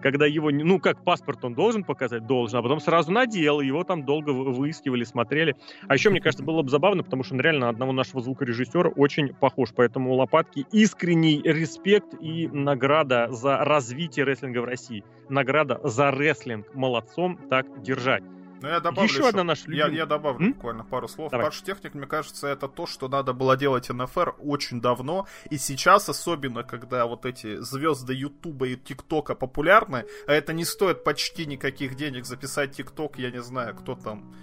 [0.01, 4.05] когда его, ну как паспорт он должен показать, должен, а потом сразу надел, его там
[4.05, 5.55] долго выискивали, смотрели.
[5.87, 9.33] А еще, мне кажется, было бы забавно, потому что он реально одного нашего звукорежиссера очень
[9.33, 15.03] похож, поэтому Лопатки искренний респект и награда за развитие рестлинга в России.
[15.29, 16.73] Награда за рестлинг.
[16.73, 18.23] Молодцом так держать.
[18.63, 19.91] Ну, я добавлю еще, еще одна наша любимая.
[19.91, 20.53] Я, я добавлю М?
[20.53, 21.31] буквально пару слов.
[21.31, 21.47] Давай.
[21.47, 25.27] Паш Техник, мне кажется, это то, что надо было делать НФР очень давно.
[25.49, 31.03] И сейчас, особенно, когда вот эти звезды Ютуба и ТикТока популярны, а это не стоит
[31.03, 34.33] почти никаких денег записать ТикТок, я не знаю, кто там...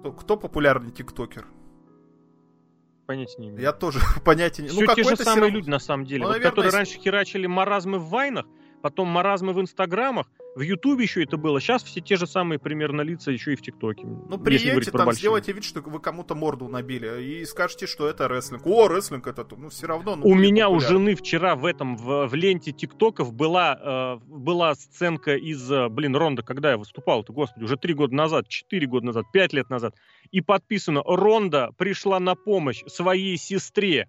[0.00, 1.46] Кто, кто популярный ТикТокер?
[3.06, 3.62] понятия не имею.
[3.62, 4.88] Я тоже понятия не имею.
[4.88, 5.56] Ну, те же самые равно...
[5.56, 6.22] люди, на самом деле.
[6.22, 6.76] Ну, вот, наверное, которые если...
[6.78, 8.46] раньше херачили маразмы в вайнах,
[8.82, 10.26] потом маразмы в инстаграмах,
[10.58, 11.60] В Ютубе еще это было.
[11.60, 14.04] Сейчас все те же самые примерно лица еще и в ТикТоке.
[14.04, 18.66] Ну, приедете там, сделайте вид, что вы кому-то морду набили, и скажете, что это рестлинг.
[18.66, 20.16] О, рестлинг это, ну, все равно.
[20.16, 20.76] Ну, у меня популярно.
[20.76, 25.88] у жены вчера в этом, в, в ленте ТикТоков была, э, была сценка из, э,
[25.88, 29.70] блин, Ронда, когда я выступал-то, господи, уже три года назад, четыре года назад, пять лет
[29.70, 29.94] назад.
[30.32, 34.08] И подписано, Ронда пришла на помощь своей сестре.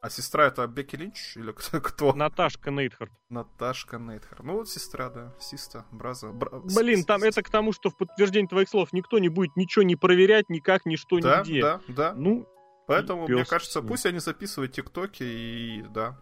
[0.00, 2.12] А сестра это Бекки Линч или кто?
[2.14, 3.12] Наташка Нейтхард.
[3.28, 4.42] Наташка Нейтхард.
[4.42, 5.34] Ну вот сестра, да.
[5.38, 6.28] Систа, браза.
[6.28, 6.60] Бра...
[6.60, 9.96] Блин, там это к тому, что в подтверждение твоих слов никто не будет ничего не
[9.96, 11.60] проверять, никак, ничто, да, нигде.
[11.60, 12.48] Да, да, Ну,
[12.86, 16.18] Поэтому, мне кажется, пусть они записывают тиктоки и да.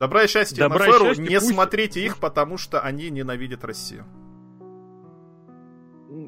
[0.00, 1.50] Добра и счастья Добра на Феру, не пусть...
[1.50, 4.06] смотрите их, потому что они ненавидят Россию.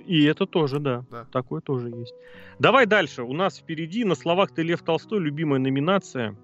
[0.07, 1.05] И это тоже, да.
[1.11, 1.27] да.
[1.33, 2.15] Такое тоже есть.
[2.59, 3.23] Давай дальше.
[3.23, 6.37] У нас впереди на словах ты Лев Толстой, любимая номинация.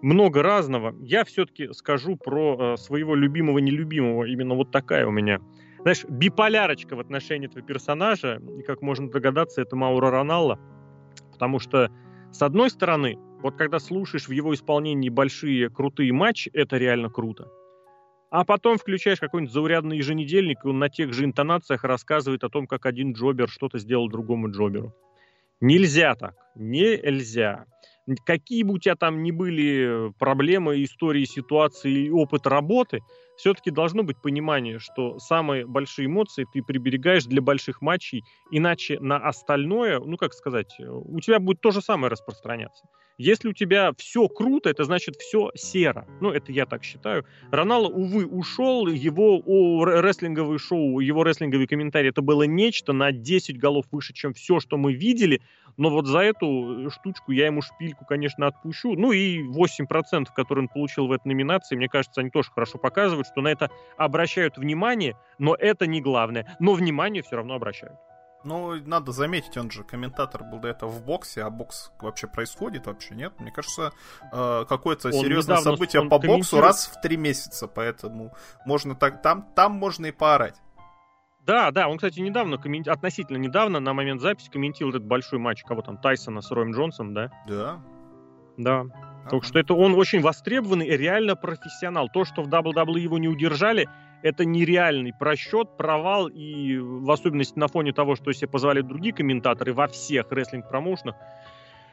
[0.00, 0.94] Много разного.
[1.00, 4.24] Я все-таки скажу про э, своего любимого-нелюбимого.
[4.24, 5.40] Именно вот такая у меня.
[5.80, 8.40] Знаешь, биполярочка в отношении этого персонажа.
[8.58, 10.58] И, как можно догадаться, это Маура Роналла.
[11.32, 11.90] Потому что,
[12.30, 17.48] с одной стороны, вот когда слушаешь в его исполнении большие крутые матчи, это реально круто.
[18.30, 22.66] А потом включаешь какой-нибудь заурядный еженедельник, и он на тех же интонациях рассказывает о том,
[22.66, 24.94] как один джобер что-то сделал другому джоберу.
[25.60, 26.34] Нельзя так.
[26.54, 27.64] Нельзя.
[28.24, 33.00] Какие бы у тебя там ни были проблемы, истории, ситуации и опыт работы,
[33.38, 39.16] все-таки должно быть понимание, что самые большие эмоции ты приберегаешь для больших матчей, иначе на
[39.16, 42.84] остальное, ну как сказать, у тебя будет то же самое распространяться.
[43.18, 46.06] Если у тебя все круто, это значит все серо.
[46.20, 47.24] Ну, это я так считаю.
[47.50, 48.86] Ронало, увы, ушел.
[48.86, 54.34] Его о, рестлинговое шоу, его рестлинговый комментарий, это было нечто на 10 голов выше, чем
[54.34, 55.42] все, что мы видели.
[55.76, 58.94] Но вот за эту штучку я ему шпильку, конечно, отпущу.
[58.94, 63.26] Ну и 8%, которые он получил в этой номинации, мне кажется, они тоже хорошо показывают,
[63.28, 66.56] что на это обращают внимание, но это не главное.
[66.58, 67.98] Но внимание все равно обращают.
[68.44, 72.86] Ну, надо заметить, он же комментатор был до этого в боксе, а бокс вообще происходит
[72.86, 73.32] вообще, нет?
[73.40, 73.92] Мне кажется,
[74.32, 78.32] э, какое-то серьезное событие по боксу раз в три месяца, поэтому
[78.64, 80.54] можно так, там, там можно и поорать.
[81.44, 82.60] Да, да, он, кстати, недавно,
[82.92, 87.14] относительно недавно, на момент записи, комментировал этот большой матч, кого там, Тайсона с Роем Джонсом,
[87.14, 87.32] да?
[87.48, 87.80] Да.
[88.56, 88.84] Да.
[89.30, 92.08] Так что это он очень востребованный реально профессионал.
[92.08, 93.88] То, что в WWE его не удержали,
[94.22, 99.72] это нереальный просчет, провал, и в особенности на фоне того, что себе позвали другие комментаторы
[99.72, 101.14] во всех рестлинг-промоушенах,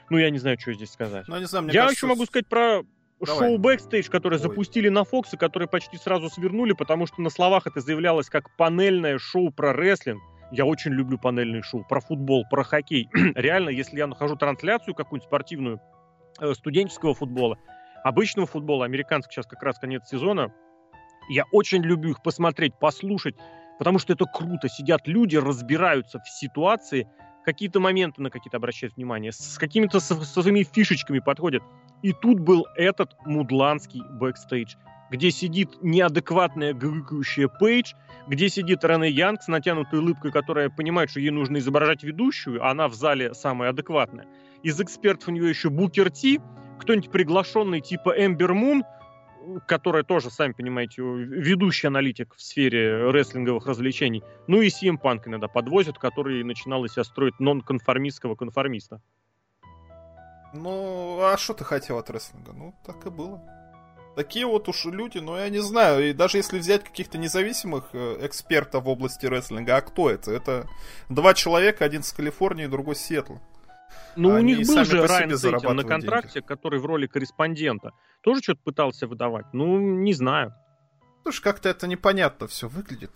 [0.09, 1.27] ну, я не знаю, что здесь сказать.
[1.27, 1.93] Ну, не знаю, я кажется...
[1.93, 2.83] еще могу сказать про
[3.19, 3.49] Давай.
[3.49, 4.41] шоу бэкстейдж, которое Ой.
[4.41, 8.55] запустили на Fox, и которое почти сразу свернули, потому что на словах это заявлялось как
[8.55, 10.21] панельное шоу про рестлинг.
[10.51, 13.09] Я очень люблю панельные шоу про футбол, про хоккей.
[13.35, 15.81] Реально, если я нахожу трансляцию какую-нибудь спортивную
[16.54, 17.58] студенческого футбола,
[18.04, 20.54] обычного футбола, американского сейчас как раз конец сезона,
[21.30, 23.36] я очень люблю их посмотреть, послушать,
[23.80, 24.69] потому что это круто.
[24.69, 27.08] Сидят люди, разбираются в ситуации,
[27.43, 31.63] какие-то моменты на какие-то обращают внимание, с какими-то своими фишечками подходят.
[32.02, 34.76] И тут был этот мудланский бэкстейдж,
[35.12, 37.93] где сидит неадекватная гыкающая Пейдж,
[38.28, 42.71] где сидит Рене Янг с натянутой улыбкой, которая понимает, что ей нужно изображать ведущую, а
[42.71, 44.28] она в зале самая адекватная.
[44.65, 46.41] Из экспертов у нее еще Букер Ти,
[46.80, 48.84] кто-нибудь приглашенный типа Эмбер Мун,
[49.67, 54.23] которая тоже, сами понимаете, ведущий аналитик в сфере рестлинговых развлечений.
[54.47, 59.04] Ну и CM Punk иногда подвозят, который начинал из себя строить нон-конформистского конформиста.
[60.51, 62.51] Ну, а что ты хотел от рестлинга?
[62.54, 63.43] Ну, так и было.
[64.15, 68.17] Такие вот уж люди, ну я не знаю, и даже если взять каких-то независимых э,
[68.21, 70.32] экспертов в области рестлинга, а кто это?
[70.32, 70.67] Это
[71.10, 73.39] два человека, один с Калифорнии, другой с Сиэтла.
[74.15, 76.47] Ну, у них был же Райан Сейтин на контракте, деньги.
[76.47, 77.91] который в роли корреспондента.
[78.21, 79.45] Тоже что-то пытался выдавать.
[79.53, 80.53] Ну, не знаю.
[81.23, 83.12] Слушай, как-то это непонятно все выглядит.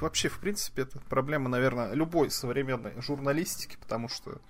[0.00, 4.40] Вообще, в принципе, это проблема, наверное, любой современной журналистики, потому что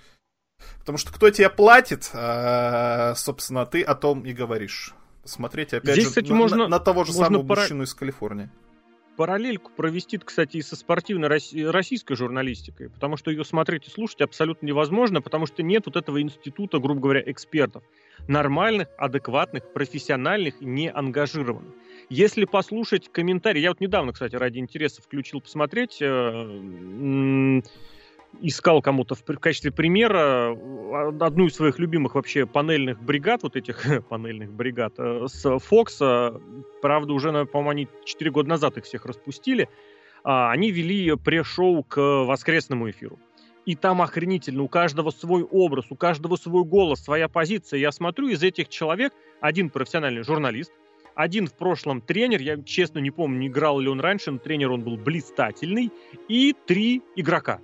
[0.81, 4.95] Потому что кто тебе платит, а, собственно, ты о том и говоришь.
[5.25, 7.63] Смотреть, опять Здесь, же, кстати, на, можно, на того же самого пора...
[7.63, 8.51] мужчину из Калифорнии
[9.19, 14.65] параллельку провести, кстати, и со спортивной российской журналистикой, потому что ее смотреть и слушать абсолютно
[14.65, 17.83] невозможно, потому что нет вот этого института, грубо говоря, экспертов.
[18.29, 21.75] Нормальных, адекватных, профессиональных, не ангажированных.
[22.09, 27.61] Если послушать комментарии, я вот недавно, кстати, ради интереса включил посмотреть, э,
[28.41, 33.57] искал кому-то в, в качестве примера э, одну из своих любимых вообще панельных бригад, вот
[33.57, 36.41] этих панельных бригад, э, с Фокса,
[36.83, 39.69] правда, уже, по-моему, они 4 года назад их всех распустили,
[40.25, 43.19] а, они вели пресс-шоу к воскресному эфиру.
[43.67, 47.79] И там охренительно, у каждого свой образ, у каждого свой голос, своя позиция.
[47.79, 50.73] Я смотрю, из этих человек один профессиональный журналист,
[51.15, 54.83] Один в прошлом тренер, я честно не помню, играл ли он раньше, но тренер он
[54.83, 55.91] был блистательный,
[56.29, 57.61] и три игрока.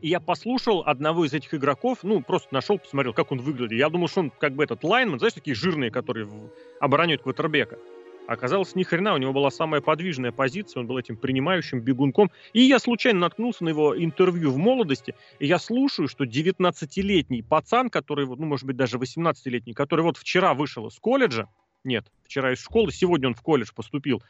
[0.00, 3.78] И я послушал одного из этих игроков, ну, просто нашел, посмотрел, как он выглядит.
[3.78, 6.28] Я думал, что он как бы этот лайнман, знаешь, такие жирные, которые
[6.80, 7.78] обороняют квотербека.
[8.26, 12.30] Оказалось, ни хрена, у него была самая подвижная позиция, он был этим принимающим бегунком.
[12.52, 17.90] И я случайно наткнулся на его интервью в молодости, и я слушаю, что 19-летний пацан,
[17.90, 21.48] который, ну, может быть, даже 18-летний, который вот вчера вышел из колледжа,
[21.84, 24.22] нет, вчера из школы, сегодня он в колледж поступил,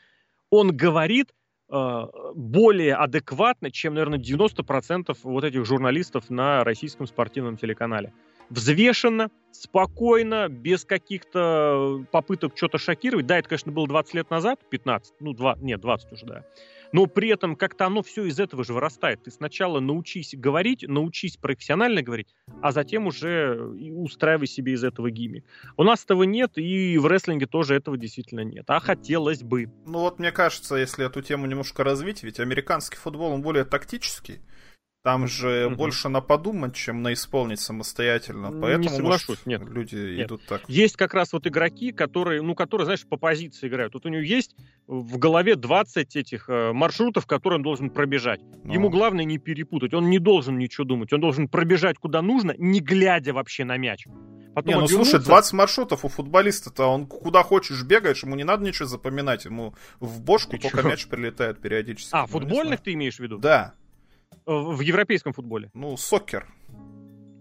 [0.50, 1.32] он говорит
[1.72, 8.12] более адекватно, чем, наверное, 90% вот этих журналистов на российском спортивном телеканале
[8.52, 13.26] взвешенно, спокойно, без каких-то попыток что-то шокировать.
[13.26, 16.44] Да, это, конечно, было 20 лет назад, 15, ну, 2, нет, 20 уже, да.
[16.92, 19.22] Но при этом как-то оно все из этого же вырастает.
[19.24, 25.44] Ты сначала научись говорить, научись профессионально говорить, а затем уже устраивай себе из этого гиммик.
[25.78, 28.64] У нас этого нет, и в рестлинге тоже этого действительно нет.
[28.68, 29.70] А хотелось бы.
[29.86, 34.40] Ну вот мне кажется, если эту тему немножко развить, ведь американский футбол, он более тактический.
[35.02, 35.76] Там же угу.
[35.76, 38.52] больше на подумать, чем на исполнить самостоятельно.
[38.52, 39.62] Поэтому, не соглашусь, может, нет.
[39.68, 40.26] люди нет.
[40.28, 40.62] идут так.
[40.68, 43.94] Есть как раз вот игроки, которые, ну, которые, знаешь, по позиции играют.
[43.94, 44.54] Вот у него есть
[44.86, 48.40] в голове 20 этих э, маршрутов, которые он должен пробежать.
[48.62, 48.72] Ну.
[48.72, 49.92] Ему главное не перепутать.
[49.92, 51.12] Он не должен ничего думать.
[51.12, 54.06] Он должен пробежать куда нужно, не глядя вообще на мяч.
[54.54, 58.64] Потом не, ну слушай, 20 маршрутов у футболиста-то, он куда хочешь бегаешь, ему не надо
[58.64, 60.88] ничего запоминать, ему в бошку ты только чё?
[60.88, 62.10] мяч прилетает периодически.
[62.12, 63.38] А, ну, футбольных ты имеешь в виду?
[63.38, 63.74] Да.
[64.46, 65.70] В европейском футболе.
[65.74, 66.46] Ну, сокер.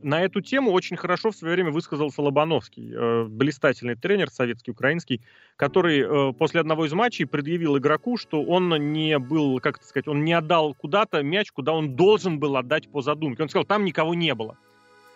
[0.03, 5.21] На эту тему очень хорошо в свое время высказался Лобановский, э, блистательный тренер советский, украинский,
[5.57, 10.07] который э, после одного из матчей предъявил игроку, что он не был, как это сказать,
[10.07, 13.43] он не отдал куда-то мяч, куда он должен был отдать по задумке.
[13.43, 14.57] Он сказал, там никого не было.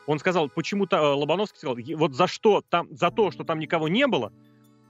[0.05, 4.05] Он сказал, почему-то, Лобановский сказал, вот за что там, за то, что там никого не
[4.05, 4.31] было,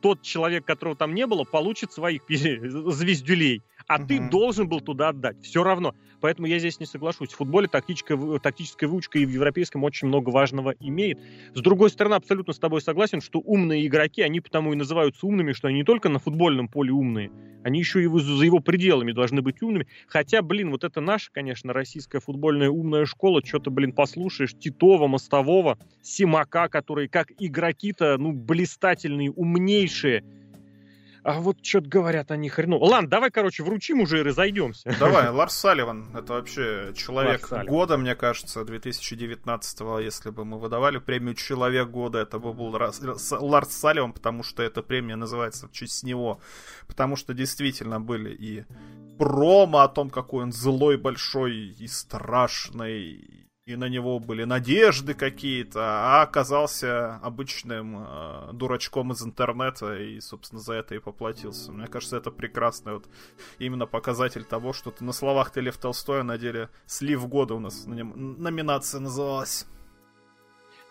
[0.02, 4.08] тот человек, которого там не было, получит своих звездюлей а угу.
[4.08, 5.38] ты должен был туда отдать.
[5.42, 5.96] Все равно.
[6.22, 7.30] Поэтому я здесь не соглашусь.
[7.30, 11.20] В футболе тактическая, тактическая выучка и в европейском очень много важного имеет.
[11.54, 15.54] С другой стороны, абсолютно с тобой согласен, что умные игроки, они потому и называются умными,
[15.54, 17.32] что они не только на футбольном поле умные,
[17.64, 19.88] они еще и за его пределами должны быть умными.
[20.08, 25.78] Хотя, блин, вот это наша, конечно, российская футбольная умная школа, что-то, блин, послушаешь Титова, Мостового,
[26.02, 30.24] Симака, которые как игроки-то, ну, блистательные, умнейшие,
[31.26, 32.78] а вот что-то говорят они хрену.
[32.78, 34.96] Ладно, давай, короче, вручим уже и разойдемся.
[35.00, 41.34] Давай, Ларс Салливан, это вообще человек года, мне кажется, 2019-го, если бы мы выдавали премию
[41.34, 46.40] Человек года, это бы был Ларс Салливан, потому что эта премия называется в честь него.
[46.86, 48.66] Потому что действительно были и
[49.18, 55.80] промо о том, какой он злой, большой и страшный, и на него были надежды какие-то,
[55.82, 61.72] а оказался обычным э, дурачком из интернета и, собственно, за это и поплатился.
[61.72, 63.10] Мне кажется, это прекрасный вот
[63.58, 67.56] именно показатель того, что ты на словах ты Лев Толстой, а на деле слив года
[67.56, 69.66] у нас номинация называлась.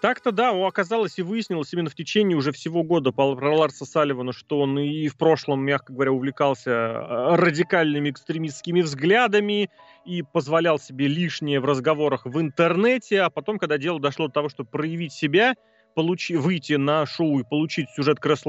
[0.04, 4.60] Так-то да, оказалось и выяснилось именно в течение уже всего года про Ларса Салливана, что
[4.60, 9.70] он и в прошлом, мягко говоря, увлекался э, радикальными экстремистскими взглядами
[10.04, 14.50] и позволял себе лишнее в разговорах в интернете, а потом, когда дело дошло до того,
[14.50, 15.54] чтобы проявить себя,
[15.94, 18.40] получи, выйти на шоу и получить сюжет к аж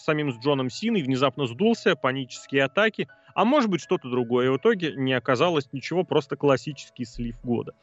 [0.00, 4.46] самим с Джоном Синой внезапно сдулся, панические атаки, а может быть что-то другое.
[4.46, 7.74] И в итоге не оказалось ничего, просто классический слив года.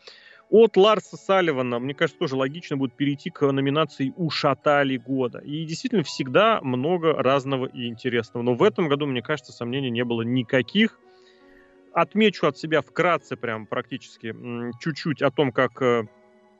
[0.53, 5.39] От Ларса Салливана, мне кажется, тоже логично будет перейти к номинации «Ушатали года».
[5.39, 8.43] И действительно всегда много разного и интересного.
[8.43, 10.99] Но в этом году, мне кажется, сомнений не было никаких.
[11.91, 14.35] Отмечу от себя вкратце, прям практически,
[14.79, 16.03] чуть-чуть о том, как э,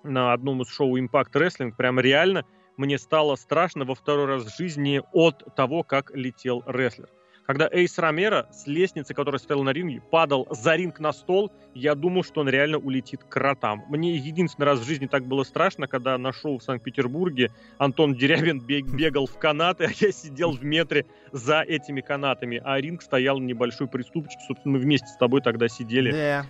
[0.02, 2.46] на одном из шоу Impact Wrestling прям реально
[2.78, 7.10] мне стало страшно во второй раз в жизни от того, как летел рестлер.
[7.46, 11.94] Когда Эйс Ромеро с лестницы, которая стояла на ринге, падал за ринг на стол, я
[11.94, 13.84] думал, что он реально улетит к кротам.
[13.90, 18.62] Мне единственный раз в жизни так было страшно, когда на шоу в Санкт-Петербурге Антон Дерябин
[18.62, 23.40] бег, бегал в канаты, а я сидел в метре за этими канатами, а ринг стоял
[23.40, 24.40] небольшой приступчик.
[24.48, 26.46] Собственно, мы вместе с тобой тогда сидели yeah.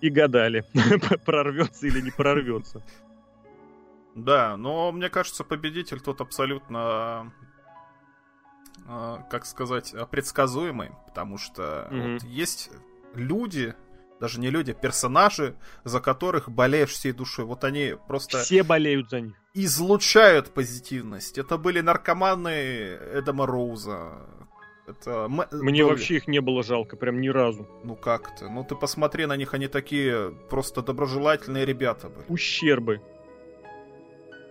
[0.00, 0.64] и гадали,
[1.26, 2.82] прорвется или не прорвется.
[4.14, 7.32] Да, но мне кажется, победитель тут абсолютно
[8.86, 12.12] как сказать, предсказуемый, потому что mm-hmm.
[12.14, 12.70] вот есть
[13.14, 13.74] люди,
[14.20, 17.44] даже не люди, персонажи, за которых болеешь всей душой.
[17.44, 18.38] Вот они просто...
[18.38, 19.34] Все болеют за них.
[19.54, 21.38] Излучают позитивность.
[21.38, 24.28] Это были наркоманы Эдама Роуза.
[24.86, 25.28] Это...
[25.28, 25.82] Мне были...
[25.82, 27.68] вообще их не было жалко, прям ни разу.
[27.84, 32.24] Ну как то Ну ты посмотри на них, они такие просто доброжелательные ребята были.
[32.28, 33.00] Ущербы.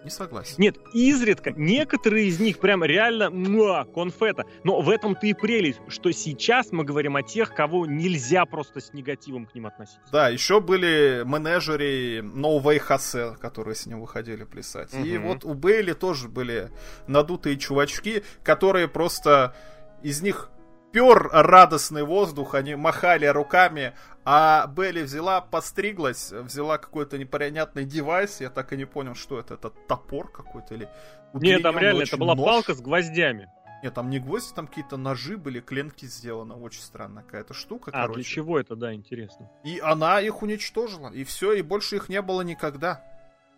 [0.03, 0.55] Не согласен.
[0.57, 4.45] Нет, изредка некоторые из них прям реально муа, конфета.
[4.63, 8.93] Но в этом-то и прелесть, что сейчас мы говорим о тех, кого нельзя просто с
[8.93, 10.01] негативом к ним относиться.
[10.11, 14.93] Да, еще были менеджеры No Way Хосе, которые с ним выходили плясать.
[14.93, 15.03] Угу.
[15.03, 16.71] И вот у Бейли тоже были
[17.07, 19.55] надутые чувачки, которые просто
[20.01, 20.49] из них
[20.91, 23.93] пер радостный воздух, они махали руками,
[24.25, 29.55] а Белли взяла, постриглась, взяла какой-то непонятный девайс, я так и не понял, что это,
[29.55, 30.89] это топор какой-то или...
[31.33, 32.45] Нет, там реально, это была нож.
[32.45, 33.49] палка с гвоздями.
[33.81, 36.53] Нет, там не гвозди, там какие-то ножи были, кленки сделаны.
[36.53, 38.15] Очень странная какая-то штука, а, короче.
[38.15, 39.49] для чего это, да, интересно.
[39.63, 43.03] И она их уничтожила, и все, и больше их не было никогда.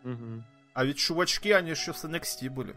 [0.04, 0.44] Угу.
[0.74, 2.76] А ведь чувачки, они еще с NXT были.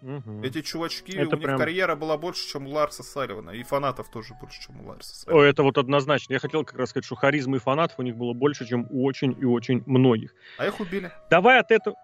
[0.00, 0.42] Угу.
[0.44, 1.56] Эти чувачки, это у прям...
[1.56, 3.50] них карьера была больше, чем у Ларса Салливана.
[3.50, 5.44] И фанатов тоже больше, чем у Ларса Салливана.
[5.44, 6.34] О, это вот однозначно.
[6.34, 9.04] Я хотел как раз сказать, что харизмы и фанатов у них было больше, чем у
[9.04, 10.34] очень и очень многих.
[10.56, 11.10] А их убили.
[11.30, 11.96] Давай от этого...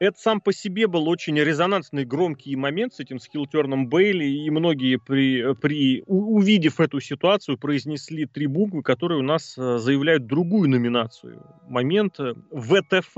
[0.00, 4.96] Это сам по себе был очень резонансный, громкий момент с этим скиллтерном Бейли, и многие,
[4.96, 11.44] при, при, увидев эту ситуацию, произнесли три буквы, которые у нас э, заявляют другую номинацию.
[11.68, 13.12] Момент э, ВТФ.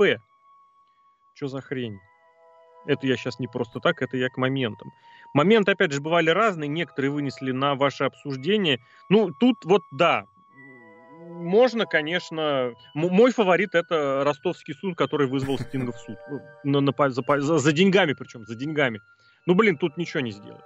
[1.35, 1.99] Что за хрень?
[2.85, 4.91] Это я сейчас не просто так, это я к моментам.
[5.33, 8.79] Моменты, опять же, бывали разные, некоторые вынесли на ваше обсуждение.
[9.09, 10.25] Ну, тут вот да,
[11.21, 12.73] можно, конечно...
[12.93, 16.17] Мой фаворит это ростовский суд, который вызвал Стинга в суд.
[16.63, 16.93] Ну, на,
[17.39, 19.01] за деньгами причем, за деньгами.
[19.45, 20.63] Ну, блин, тут ничего не сделать.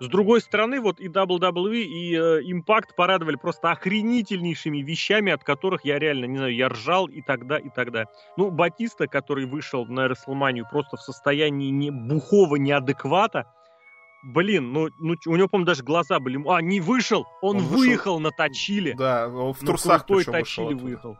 [0.00, 5.84] С другой стороны, вот и WWE, и э, Impact порадовали просто охренительнейшими вещами, от которых
[5.84, 8.06] я реально, не знаю, я ржал и тогда, и тогда.
[8.36, 13.46] Ну, Батиста, который вышел на WrestleMania просто в состоянии не бухого неадеквата,
[14.24, 16.40] Блин, ну, ну у него, по-моему, даже глаза были.
[16.48, 18.94] А, не вышел, он, он выехал на точиле.
[18.94, 21.18] Да, в трусах ну, точили выехал.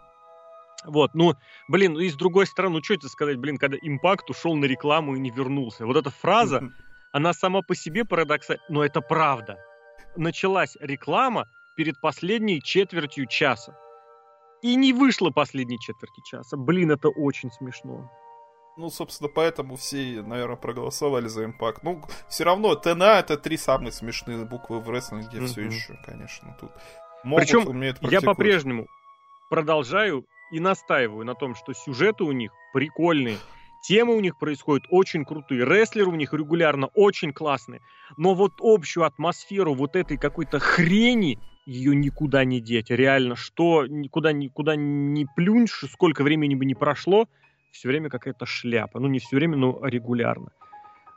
[0.85, 1.35] Вот, ну,
[1.69, 5.17] блин, и с другой стороны, ну, что это сказать, блин, когда Импакт ушел на рекламу
[5.17, 5.87] и не вернулся.
[5.87, 6.63] Вот эта фраза,
[7.13, 9.59] она сама по себе парадоксальна, но это правда.
[10.17, 11.47] Началась реклама
[11.77, 13.77] перед последней четвертью часа.
[14.63, 16.57] И не вышло последней четверти часа.
[16.57, 18.11] Блин, это очень смешно.
[18.77, 21.83] Ну, собственно, поэтому все, наверное, проголосовали за импакт.
[21.83, 25.47] Ну, все равно, ТНА это три самые смешные буквы в рестлинге mm-hmm.
[25.47, 26.71] все еще, конечно, тут.
[27.25, 28.87] Могут, Причем я по-прежнему
[29.51, 33.37] продолжаю и настаиваю на том, что сюжеты у них прикольные,
[33.83, 37.81] темы у них происходят очень крутые, рестлеры у них регулярно очень классные,
[38.17, 42.91] но вот общую атмосферу вот этой какой-то хрени ее никуда не деть.
[42.91, 47.29] Реально, что никуда, никуда не плюнь, сколько времени бы не прошло,
[47.71, 49.01] все время какая-то шляпа.
[49.01, 50.53] Ну, не все время, но регулярно.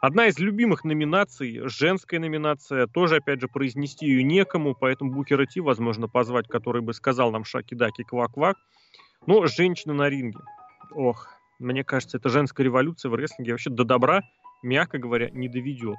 [0.01, 5.59] Одна из любимых номинаций, женская номинация, тоже, опять же, произнести ее некому, поэтому Букера Ти,
[5.59, 8.55] возможно, позвать, который бы сказал нам шаки-даки, квак-квак.
[9.25, 10.39] Но женщина на ринге.
[10.91, 14.21] Ох, мне кажется, это женская революция в рестлинге вообще до добра,
[14.63, 15.97] мягко говоря, не доведет.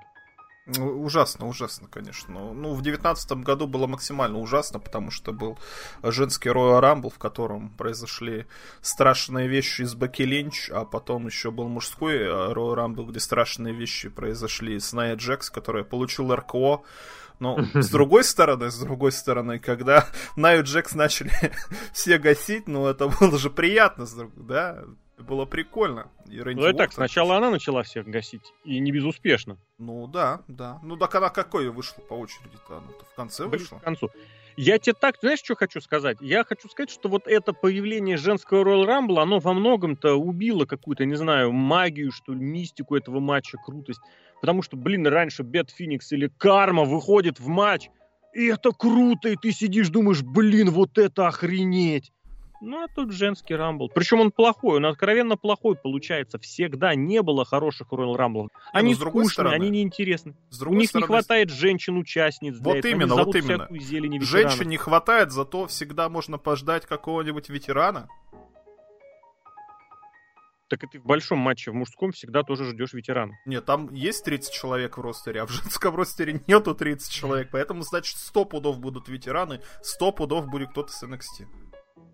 [0.67, 2.53] Ну, ужасно, ужасно, конечно.
[2.53, 5.59] Ну, в девятнадцатом году было максимально ужасно, потому что был
[6.03, 8.47] женский Royal Rumble, в котором произошли
[8.81, 14.09] страшные вещи из Баки Линч, а потом еще был мужской Royal Rumble, где страшные вещи
[14.09, 16.83] произошли с Найя Джекс, который получил РКО.
[17.39, 21.31] Но с другой стороны, с другой стороны, когда Найю Джекс начали
[21.93, 24.83] все гасить, ну это было же приятно, да?
[25.19, 26.11] Было прикольно.
[26.27, 29.59] И Рэнди ну, и так, сначала она начала всех гасить, и не безуспешно.
[29.79, 30.79] Ну, да, да.
[30.83, 32.79] Ну, так она какой вышла по очереди-то?
[32.79, 33.79] Она в конце вышла?
[33.79, 34.11] В концу.
[34.59, 36.17] Я тебе так, знаешь, что хочу сказать?
[36.21, 41.05] Я хочу сказать, что вот это появление женского Royal Rumble, оно во многом-то убило какую-то,
[41.05, 44.01] не знаю, магию, что ли, мистику этого матча, крутость.
[44.41, 47.91] Потому что, блин, раньше Бет Феникс или Карма выходит в матч,
[48.33, 52.13] и это круто, и ты сидишь, думаешь, блин, вот это охренеть.
[52.61, 53.91] Ну, а тут женский рамбл.
[53.95, 56.39] Причем он плохой, он откровенно плохой получается.
[56.39, 58.49] Всегда не было хороших Royal Rumble.
[58.73, 60.35] Они ну, скучные, стороны, они неинтересны.
[60.65, 61.05] У них стороны...
[61.05, 62.59] не хватает женщин-участниц.
[62.61, 62.93] Вот этого.
[62.93, 63.69] именно, вот именно.
[64.25, 68.09] Женщин не хватает, зато всегда можно пождать какого-нибудь ветерана.
[70.69, 73.39] Так и ты в большом матче в мужском всегда тоже ждешь ветерана.
[73.47, 77.51] Нет, там есть 30 человек в ростере, а в женском ростере нету 30 человек.
[77.53, 81.47] Поэтому, значит, 100 пудов будут ветераны, 100 пудов будет кто-то с NXT.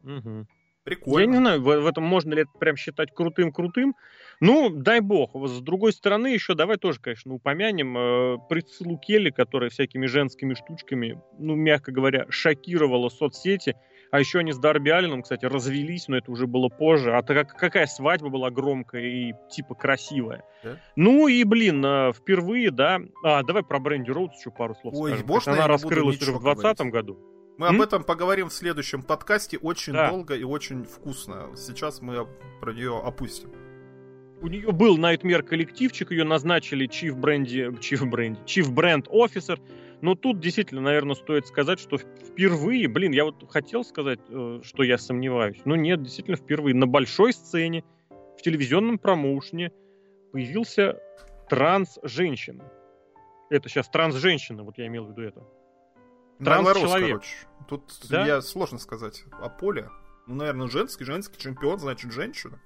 [0.02, 0.46] Угу.
[0.84, 1.20] Прикольно.
[1.20, 3.94] Я не знаю, в, в этом можно ли это прям считать крутым-крутым.
[4.40, 5.36] Ну, дай бог.
[5.46, 11.20] С другой стороны, еще давай тоже, конечно, упомянем э, Прицелу Келли, которая всякими женскими штучками,
[11.38, 13.76] ну, мягко говоря, шокировала соцсети.
[14.10, 17.14] А еще они с Дарби Алленом, кстати, развелись, но это уже было позже.
[17.16, 20.44] А так какая свадьба была громкая и типа красивая.
[20.64, 20.76] Да?
[20.96, 23.00] Ну и, блин, э, впервые, да.
[23.24, 25.26] А, давай про Бренди Роудс еще пару слов Ой, скажем.
[25.28, 27.18] Можно Она раскрылась уже в 2020 году.
[27.62, 27.76] Мы М?
[27.76, 30.10] об этом поговорим в следующем подкасте очень да.
[30.10, 31.50] долго и очень вкусно.
[31.54, 32.26] Сейчас мы
[32.60, 33.52] про нее опустим.
[34.40, 39.60] У нее был Nightmare коллективчик, ее назначили Chief Бренди, Chief Бренди, Chief Brand Officer.
[40.00, 44.82] Но тут действительно, наверное, стоит сказать, что впервые, блин, я вот хотел сказать, э, что
[44.82, 45.60] я сомневаюсь.
[45.64, 47.84] Но нет, действительно, впервые на большой сцене,
[48.36, 49.70] в телевизионном промоушене
[50.32, 50.98] появился
[51.48, 52.64] транс-женщина.
[53.50, 55.44] Это сейчас транс-женщина, вот я имел в виду это.
[56.38, 57.22] Транс-человек.
[57.68, 58.26] Тут да?
[58.26, 59.88] я сложно сказать о поле.
[60.26, 62.60] Ну, наверное, женский, женский чемпион, значит, женщина.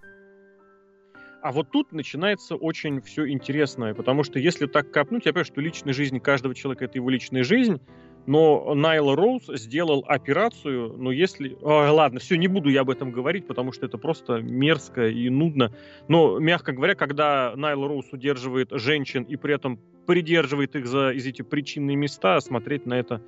[1.42, 5.60] А вот тут начинается очень все интересное, потому что если так копнуть, я понимаю, что
[5.60, 7.80] личная жизнь каждого человека это его личная жизнь,
[8.26, 11.56] но Найл Роуз сделал операцию, но если...
[11.62, 15.30] Ой, ладно, все, не буду я об этом говорить, потому что это просто мерзко и
[15.30, 15.72] нудно.
[16.08, 21.26] Но, мягко говоря, когда Найл Роуз удерживает женщин и при этом придерживает их за из
[21.26, 23.22] эти причинные места, смотреть на это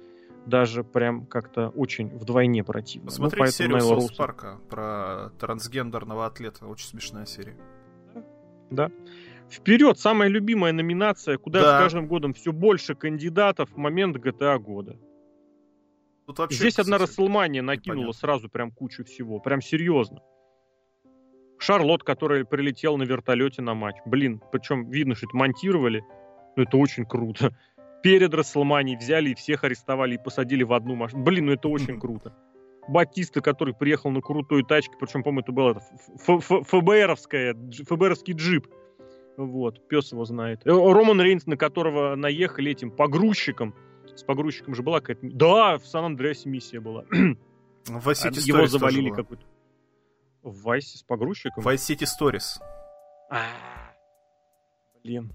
[0.49, 3.07] даже прям как-то очень вдвойне противно.
[3.07, 6.67] Посмотри ну, серию Соус Парка про трансгендерного атлета.
[6.67, 7.57] Очень смешная серия
[8.71, 8.91] да.
[9.51, 11.79] Вперед, самая любимая номинация, куда да.
[11.79, 14.99] с каждым годом все больше кандидатов в момент GTA года.
[16.27, 18.21] Тут вообще, Здесь кстати, одна Расселмания накинула непонятно.
[18.21, 20.21] сразу прям кучу всего, прям серьезно.
[21.59, 23.97] Шарлот, который прилетел на вертолете на матч.
[24.05, 26.05] Блин, причем видно, что это монтировали.
[26.57, 27.57] Ну, это очень круто.
[28.03, 31.25] Перед Расселманией взяли и всех арестовали и посадили в одну машину.
[31.25, 32.35] Блин, ну это очень круто.
[32.89, 35.83] Батиста, который приехал на крутой тачке, причем, по-моему, это был это,
[36.65, 37.55] ФБРовская,
[37.87, 38.67] ФБРовский джип.
[39.37, 40.63] Вот, пес его знает.
[40.65, 43.75] Э, Роман Рейнс, на которого наехали этим погрузчиком.
[44.17, 45.29] С погрузчиком же была какая-то...
[45.31, 47.05] Да, в Сан-Андреасе миссия была.
[47.87, 49.45] В Vice Его завалили какой-то.
[50.43, 51.63] В Вайсе с погрузчиком?
[51.63, 52.61] Vice City Stories.
[53.31, 53.45] А,
[55.03, 55.33] блин.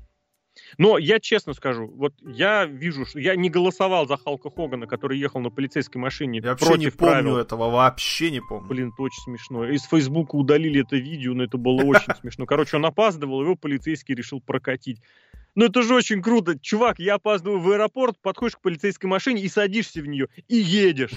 [0.78, 5.18] Но я честно скажу, вот я вижу, что я не голосовал за Халка Хогана, который
[5.18, 7.38] ехал на полицейской машине я вообще не помню правил.
[7.38, 8.68] этого, вообще не помню.
[8.68, 9.66] Блин, это очень смешно.
[9.66, 12.46] Из Фейсбука удалили это видео, но это было очень смешно.
[12.46, 15.02] Короче, он опаздывал, его полицейский решил прокатить.
[15.56, 16.58] Ну это же очень круто.
[16.58, 21.12] Чувак, я опаздываю в аэропорт, подходишь к полицейской машине и садишься в нее, и едешь.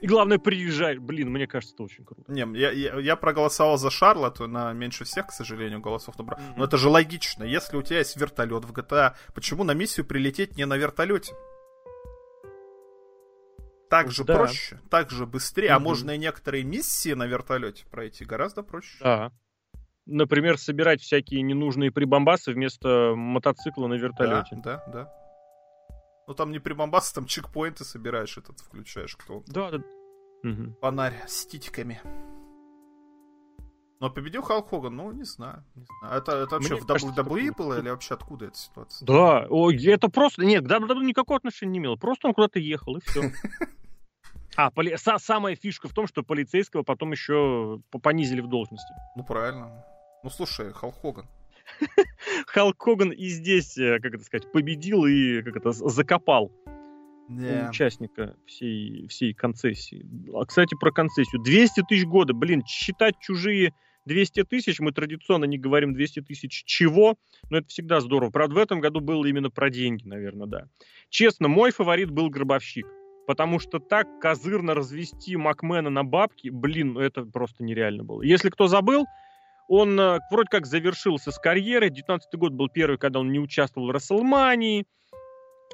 [0.00, 0.98] И главное, приезжаешь.
[0.98, 2.30] Блин, мне кажется, это очень круто.
[2.30, 6.40] Не, я, я, я проголосовал за Шарлотту на меньше всех, к сожалению, голосов набрал.
[6.40, 6.54] Mm-hmm.
[6.56, 7.44] Но это же логично.
[7.44, 11.34] Если у тебя есть вертолет в GTA, почему на миссию прилететь не на вертолете?
[13.88, 14.34] Так же да.
[14.34, 15.76] проще, так же быстрее, mm-hmm.
[15.76, 18.98] а можно и некоторые миссии на вертолете пройти гораздо проще.
[19.00, 19.32] Да
[20.08, 24.56] например, собирать всякие ненужные прибамбасы вместо мотоцикла на вертолете.
[24.56, 25.12] Да, да, да.
[26.26, 29.78] Ну там не прибамбасы, там чекпоинты собираешь, этот включаешь, кто Да, да.
[30.44, 30.76] Угу.
[30.80, 32.00] Фонарь с титиками.
[34.00, 35.64] Но победил Халк Хоган, ну, не знаю.
[35.74, 36.18] Не знаю.
[36.18, 39.04] Это, это вообще Мне в WWE было или вообще откуда эта ситуация?
[39.06, 40.44] Да, о, это просто...
[40.44, 41.96] Нет, к WWE никакого отношения не имело.
[41.96, 43.32] Просто он куда-то ехал, и все.
[44.56, 44.96] А, поли...
[44.96, 48.92] самая фишка в том, что полицейского потом еще понизили в должности.
[49.14, 49.84] Ну, правильно.
[50.24, 51.26] Ну, слушай, Халк Хоган.
[52.46, 56.50] Халк Хоган и здесь, э, как это сказать, победил и как это закопал
[57.28, 57.68] yeah.
[57.68, 60.06] участника всей, всей концессии.
[60.34, 61.42] А, кстати, про концессию.
[61.42, 63.74] 200 тысяч года, блин, считать чужие
[64.06, 67.16] 200 тысяч, мы традиционно не говорим 200 тысяч чего,
[67.50, 68.30] но это всегда здорово.
[68.30, 70.68] Правда, в этом году было именно про деньги, наверное, да.
[71.10, 72.86] Честно, мой фаворит был Гробовщик.
[73.26, 78.22] Потому что так козырно развести Макмена на бабки, блин, ну это просто нереально было.
[78.22, 79.04] Если кто забыл,
[79.68, 81.90] он э, вроде как завершился с карьерой.
[81.90, 84.86] 19 год был первый, когда он не участвовал в Расселмании.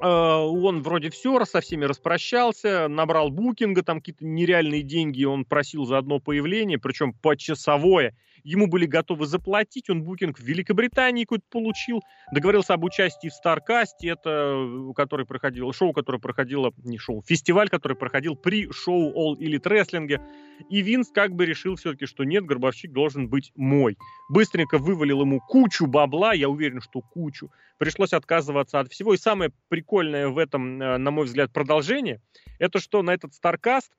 [0.03, 5.85] Э, он вроде все, со всеми распрощался, набрал букинга, там какие-то нереальные деньги он просил
[5.87, 12.03] за одно появление, причем почасовое ему были готовы заплатить, он букинг в Великобритании какой-то получил,
[12.33, 17.97] договорился об участии в Старкасте, это который проходил, шоу, которое проходило, не шоу, фестиваль, который
[17.97, 20.21] проходил при шоу All Elite Wrestling,
[20.69, 23.97] и Винс как бы решил все-таки, что нет, Горбовщик должен быть мой.
[24.29, 27.51] Быстренько вывалил ему кучу бабла, я уверен, что кучу.
[27.79, 32.21] Пришлось отказываться от всего, и самое прикольное в этом, э, на мой взгляд, продолжение,
[32.59, 33.91] это что на этот Старкаст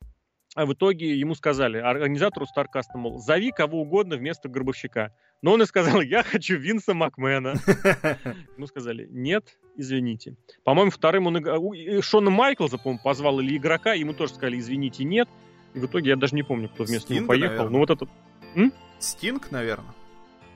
[0.56, 5.12] а в итоге ему сказали, организатору Старкаста, мол, зови кого угодно вместо Гробовщика.
[5.42, 7.56] Но он и сказал, я хочу Винса Макмена.
[8.58, 10.38] Ему сказали, нет, извините.
[10.64, 12.02] По-моему, вторым он...
[12.02, 15.28] Шона Майклза, по-моему, позвал или игрока, ему тоже сказали, извините, нет.
[15.74, 17.70] И в итоге я даже не помню, кто вместо него поехал.
[17.70, 18.10] Ну вот этот...
[19.00, 19.94] Стинг, наверное.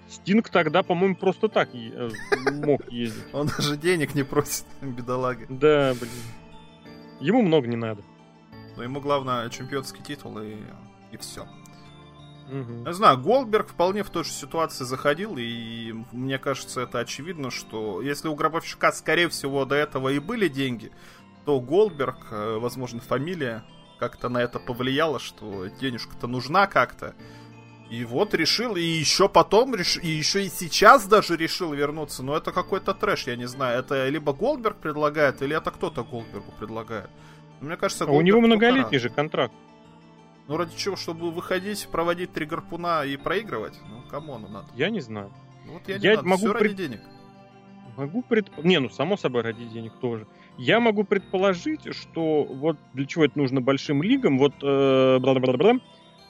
[0.08, 2.10] Стинг тогда, по-моему, просто так э,
[2.66, 3.26] мог ездить.
[3.34, 5.46] Он даже денег не просит, бедолага.
[5.50, 6.12] Да, блин.
[7.20, 8.02] Ему много не надо.
[8.80, 10.56] Но ему главное чемпионский титул и,
[11.12, 11.46] и все.
[12.50, 12.86] Угу.
[12.86, 18.02] Я знаю, Голдберг вполне в той же ситуации заходил, и мне кажется, это очевидно, что
[18.02, 20.94] если у Гробовщика, скорее всего, до этого и были деньги,
[21.44, 23.66] то Голдберг, э, возможно, фамилия
[24.00, 27.16] как-то на это повлияла, что денежка-то нужна как-то.
[27.90, 29.98] И вот решил, и еще потом, реш...
[29.98, 32.24] и еще и сейчас даже решил вернуться.
[32.24, 33.80] Но это какой-то трэш, я не знаю.
[33.80, 37.10] Это либо Голдберг предлагает, или это кто-то Голдбергу предлагает.
[37.62, 39.54] Мне кажется, а у него многолетний же контракт.
[40.48, 40.96] Ну ради чего?
[40.96, 43.80] Чтобы выходить, проводить три гарпуна и проигрывать?
[43.88, 44.68] Ну, кому оно надо?
[44.76, 45.32] Я не знаю.
[45.66, 46.28] Ну, вот я, я не надо.
[46.28, 46.62] могу Все пред...
[46.64, 47.02] ради денег.
[47.98, 48.66] Могу предположить...
[48.66, 50.26] Не, ну, само собой, ради денег тоже.
[50.58, 55.20] Я могу предположить, что вот для чего это нужно большим лигам, вот э,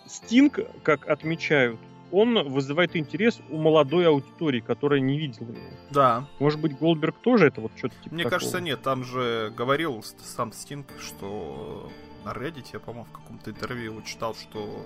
[0.08, 1.80] Стинг, как отмечают,
[2.12, 5.78] он вызывает интерес у молодой аудитории, которая не видела его.
[5.92, 6.28] Да.
[6.40, 8.40] Может быть, Голдберг тоже это вот что-то типа Мне такого?
[8.40, 8.82] кажется, нет.
[8.82, 11.90] Там же говорил сам Стинг, что
[12.26, 14.86] на Reddit, я, по-моему, в каком-то интервью его читал, что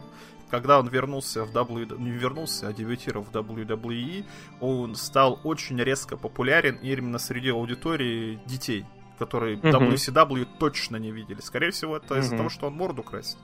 [0.50, 4.24] когда он вернулся в WWE, не вернулся, а дебютировал в WWE,
[4.60, 8.86] он стал очень резко популярен именно среди аудитории детей,
[9.18, 9.94] которые uh-huh.
[9.94, 11.42] WCW точно не видели.
[11.42, 12.20] Скорее всего, это uh-huh.
[12.20, 13.40] из-за того, что он морду красит.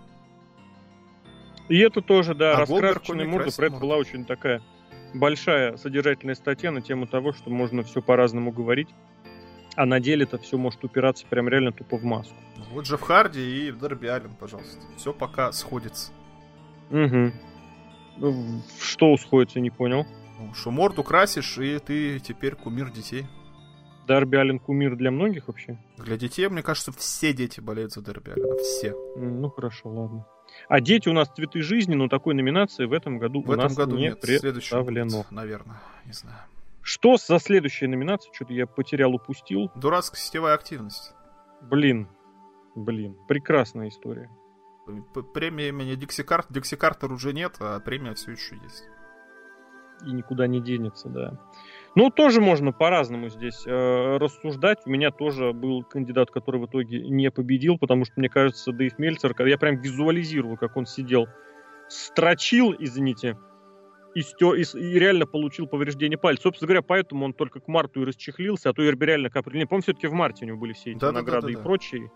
[1.70, 4.62] И это тоже, да, а раскрашенная морда, про это была очень такая
[5.14, 8.90] большая содержательная статья на тему того, что можно все по-разному говорить,
[9.76, 12.36] а на деле это все может упираться прям реально тупо в маску.
[12.72, 14.82] Вот Джефф Харди и Дерби Аллен, пожалуйста.
[14.98, 16.12] Все пока сходится.
[16.90, 17.32] Угу.
[18.82, 20.06] Что сходится, не понял.
[20.40, 23.26] Ну, что морду красишь, и ты теперь кумир детей.
[24.08, 25.78] Дерби Аллен кумир для многих вообще?
[25.98, 28.58] Для детей, мне кажется, все дети болеют за Дерби Аллена.
[28.58, 28.96] Все.
[29.16, 30.26] Ну хорошо, ладно.
[30.68, 33.66] А дети у нас цветы жизни, но такой номинации в этом году в у этом
[33.66, 34.22] нас году не нет.
[34.22, 35.18] представлено.
[35.18, 36.38] Год, наверное, не знаю.
[36.82, 38.34] Что за следующая номинация?
[38.34, 39.72] Что-то я потерял, упустил.
[39.76, 41.14] Дурацкая сетевая активность.
[41.62, 42.08] Блин,
[42.76, 44.30] блин, прекрасная история.
[45.34, 46.48] Премия имени Дикси Карт.
[46.50, 48.86] Дикси Картер уже нет, а премия все еще есть.
[50.06, 51.40] И никуда не денется, да.
[51.96, 54.80] Ну, тоже можно по-разному здесь э, рассуждать.
[54.86, 59.00] У меня тоже был кандидат, который в итоге не победил, потому что, мне кажется, Дэйв
[59.00, 61.28] Мельцер, я прям визуализирую, как он сидел,
[61.88, 63.38] строчил, извините,
[64.16, 66.44] и, стё, и, и реально получил повреждение пальца.
[66.44, 69.58] Собственно говоря, поэтому он только к марту и расчехлился, а то и реально капли.
[69.58, 71.60] Не, помню, все-таки в марте у него были все эти да, награды да, да, да,
[71.60, 72.12] и прочие.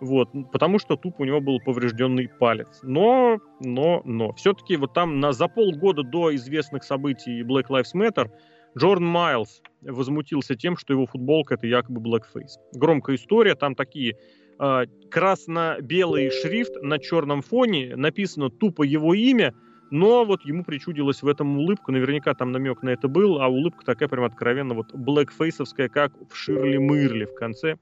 [0.00, 2.80] Вот, потому что тупо у него был поврежденный палец.
[2.82, 4.32] Но, но, но.
[4.32, 8.30] Все-таки вот там на, за полгода до известных событий Black Lives Matter
[8.76, 12.58] Джордан Майлз возмутился тем, что его футболка это якобы blackface.
[12.72, 14.16] Громкая история, там такие
[14.58, 19.54] э, красно-белый шрифт на черном фоне, написано тупо его имя,
[19.90, 23.84] но вот ему причудилась в этом улыбка, наверняка там намек на это был, а улыбка
[23.84, 27.76] такая прям откровенно вот блэкфейсовская, как в Ширли Мырли в конце.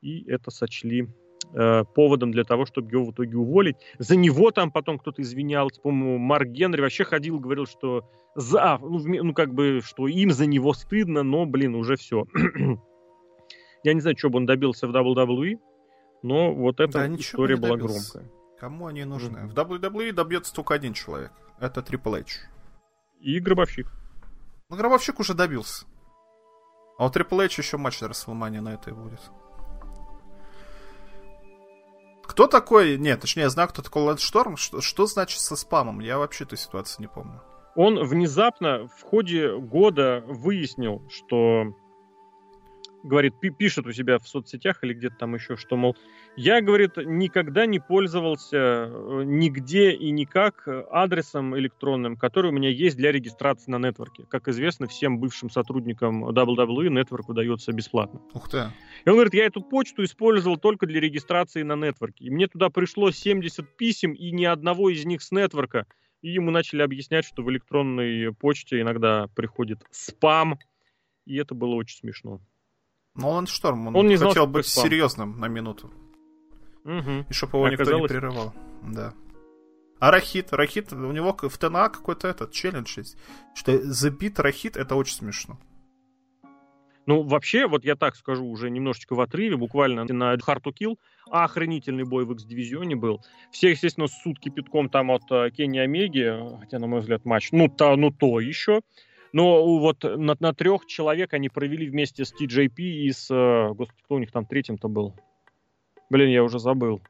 [0.00, 1.06] И это сочли
[1.52, 3.76] э, поводом для того, чтобы его в итоге уволить.
[3.98, 8.98] За него там потом кто-то извинялся, по-моему, Марк Генри вообще ходил, говорил, что за, ну,
[9.24, 12.24] ну как бы, что им за него стыдно, но, блин, уже все.
[13.82, 15.58] Я не знаю, что бы он добился в WWE,
[16.22, 18.30] но вот эта да, история была громкая.
[18.58, 19.38] Кому они нужны?
[19.38, 19.48] Mm-hmm.
[19.48, 21.32] В WWE добьется только один человек.
[21.58, 22.40] Это Triple H.
[23.20, 23.90] И Гробовщик.
[24.68, 25.86] Ну, Гробовщик уже добился.
[26.98, 29.20] А у Triple H еще матч Расселмания на это и будет.
[32.30, 32.96] Кто такой...
[32.96, 34.56] Нет, точнее, я знаю, кто такой Лэнс Шторм.
[34.56, 35.98] Что, что значит со спамом?
[35.98, 37.42] Я вообще эту ситуацию не помню.
[37.74, 41.74] Он внезапно в ходе года выяснил, что
[43.02, 45.96] говорит, пишет у себя в соцсетях или где-то там еще, что, мол,
[46.36, 52.96] я, говорит, никогда не пользовался э, нигде и никак адресом электронным, который у меня есть
[52.96, 54.24] для регистрации на нетворке.
[54.28, 58.20] Как известно, всем бывшим сотрудникам WWE нетворк выдается бесплатно.
[58.34, 58.70] Ух ты.
[59.04, 62.24] И он говорит, я эту почту использовал только для регистрации на нетворке.
[62.24, 65.86] И мне туда пришло 70 писем, и ни одного из них с нетворка.
[66.22, 70.58] И ему начали объяснять, что в электронной почте иногда приходит спам,
[71.24, 72.40] и это было очень смешно.
[73.14, 74.84] Нолан Шторм, он, он не хотел знал, быть спам.
[74.84, 75.90] серьезным на минуту.
[76.84, 77.26] Угу.
[77.28, 77.78] И чтобы его Оказалось...
[77.78, 78.54] никто не прерывал.
[78.82, 79.14] Да.
[79.98, 83.18] А Рахит, Рахит, у него в ТНА какой-то этот челлендж есть.
[83.54, 85.58] Что забит Рахит, это очень смешно.
[87.06, 90.96] Ну, вообще, вот я так скажу, уже немножечко в отрыве, буквально на Hard to Kill,
[91.28, 93.20] охренительный бой в X-дивизионе был.
[93.50, 97.68] Все, естественно, сутки кипятком там от uh, Кенни Омеги, хотя, на мой взгляд, матч, ну,
[97.68, 98.82] то, ну, то еще.
[99.32, 103.30] Но вот на, на трех человек они провели вместе с TJP и с...
[103.30, 105.14] Uh, господи, кто у них там третьим-то был?
[106.10, 107.00] Блин, я уже забыл.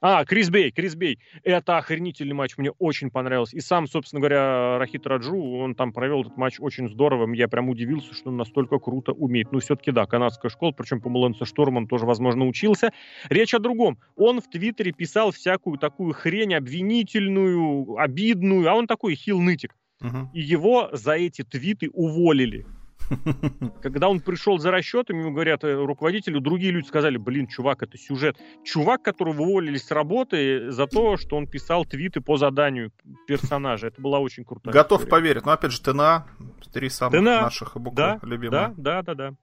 [0.00, 1.18] А, Крис Бей, Крис Бей.
[1.42, 3.56] Это охренительный матч, мне очень понравился.
[3.56, 7.32] И сам, собственно говоря, Рахит Раджу, он там провел этот матч очень здорово.
[7.34, 9.52] Я прям удивился, что он настолько круто умеет.
[9.52, 12.92] Ну, все-таки, да, канадская школа, причем по Лэнсу Шторм он тоже, возможно, учился.
[13.28, 13.98] Речь о другом.
[14.16, 19.74] Он в Твиттере писал всякую такую хрень обвинительную, обидную, а он такой хил-нытик.
[20.00, 20.30] Угу.
[20.34, 22.66] И его за эти твиты уволили.
[23.82, 27.96] Когда он пришел за расчетами, ему говорят э, руководителю, другие люди сказали, блин, чувак, это
[27.96, 28.36] сюжет.
[28.64, 32.92] Чувак, которого уволили с работы за то, что он писал твиты по заданию
[33.26, 33.88] персонажа.
[33.88, 35.10] Это была очень крутая Готов история.
[35.10, 35.46] поверить.
[35.46, 36.26] Но опять же, ТНА,
[36.72, 37.42] три самых ТНА.
[37.42, 38.50] наших буквы да, любимые.
[38.50, 39.34] Да, да, да, да.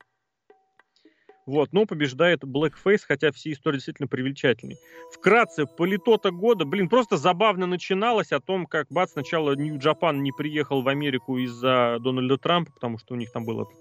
[1.45, 4.77] Вот, но побеждает Blackface, хотя все истории действительно привлекательные.
[5.11, 10.81] Вкратце, политота года, блин, просто забавно начиналось о том, как бац, сначала Нью-Джапан не приехал
[10.81, 13.73] в Америку из-за Дональда Трампа, потому что у них там был этот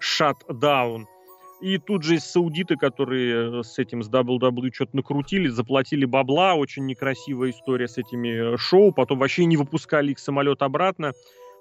[0.00, 1.06] шатдаун.
[1.60, 7.50] И тут же саудиты, которые с этим, с WWE что-то накрутили, заплатили бабла, очень некрасивая
[7.50, 11.12] история с этими шоу, потом вообще не выпускали их самолет обратно.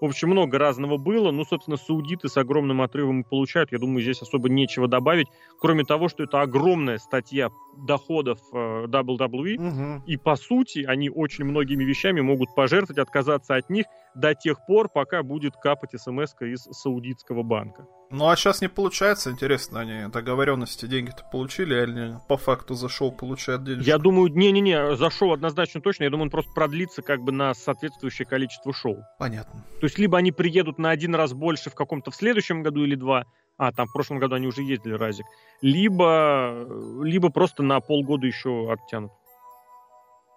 [0.02, 1.32] В общем, много разного было.
[1.32, 3.72] Ну, собственно, саудиты с огромным отрывом получают.
[3.72, 5.28] Я думаю, здесь особо нечего добавить.
[5.60, 9.56] Кроме того, что это огромная статья доходов э, WWE.
[9.56, 10.04] Угу.
[10.06, 13.86] И, по сути, они очень многими вещами могут пожертвовать, отказаться от них
[14.16, 17.86] до тех пор, пока будет капать смс из саудитского банка.
[18.10, 23.12] Ну а сейчас не получается, интересно, они договоренности деньги-то получили, или по факту за шоу
[23.12, 23.84] получают деньги?
[23.84, 27.54] Я думаю, не-не-не, за шоу однозначно точно, я думаю, он просто продлится как бы на
[27.54, 29.04] соответствующее количество шоу.
[29.20, 29.66] Понятно.
[29.80, 32.96] То есть либо они приедут на один раз больше в каком-то в следующем году или
[32.96, 33.26] два,
[33.58, 35.26] а, там в прошлом году они уже ездили, Разик,
[35.62, 36.68] либо,
[37.02, 39.12] либо просто на полгода еще оттянут.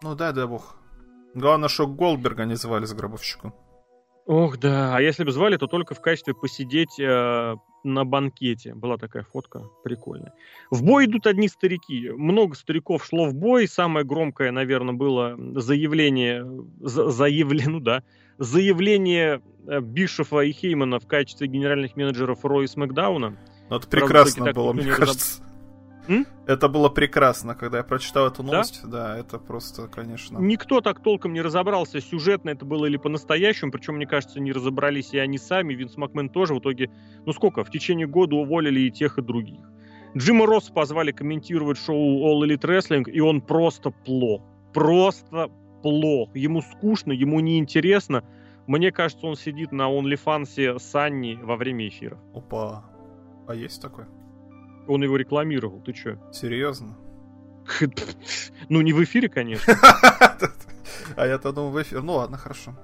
[0.03, 0.77] Ну да, да бог.
[1.35, 3.55] Главное, что Голдберга не звали с гробовщиком.
[4.29, 4.95] Ох, да.
[4.95, 8.75] А если бы звали, то только в качестве посидеть э, на банкете.
[8.75, 10.35] Была такая фотка прикольная.
[10.71, 12.11] В бой идут одни старики.
[12.11, 13.67] Много стариков шло в бой.
[13.67, 16.47] Самое громкое, наверное, было заявление,
[16.79, 18.03] за, заявление, ну да,
[18.37, 23.35] заявление э, Бишефа и Хеймана в качестве генеральных менеджеров Рой Смакдауна.
[23.71, 25.43] Ну, это прекрасно Правда, было, мне кажется.
[26.09, 26.27] М?
[26.47, 28.81] Это было прекрасно, когда я прочитал эту новость.
[28.85, 29.15] Да?
[29.15, 30.39] да, это просто, конечно.
[30.39, 33.71] Никто так толком не разобрался, сюжетно это было или по-настоящему.
[33.71, 35.75] Причем, мне кажется, не разобрались и они сами.
[35.75, 36.91] Винс Макмен тоже в итоге,
[37.27, 39.61] ну сколько, в течение года уволили и тех, и других.
[40.17, 44.43] Джима Росса позвали комментировать шоу All Elite Wrestling, и он просто плох.
[44.73, 45.51] Просто
[45.83, 46.35] плох.
[46.35, 48.25] Ему скучно, ему неинтересно.
[48.67, 52.19] Мне кажется, он сидит на OnlyFans с Анни во время эфира.
[52.35, 52.85] Опа.
[53.47, 54.05] А есть такой?
[54.89, 56.19] Он его рекламировал, ты чё?
[56.33, 56.97] Серьезно?
[58.71, 59.75] Ну, не в эфире, конечно.
[61.17, 62.01] А я-то думал в эфире.
[62.01, 62.75] Ну ладно, хорошо.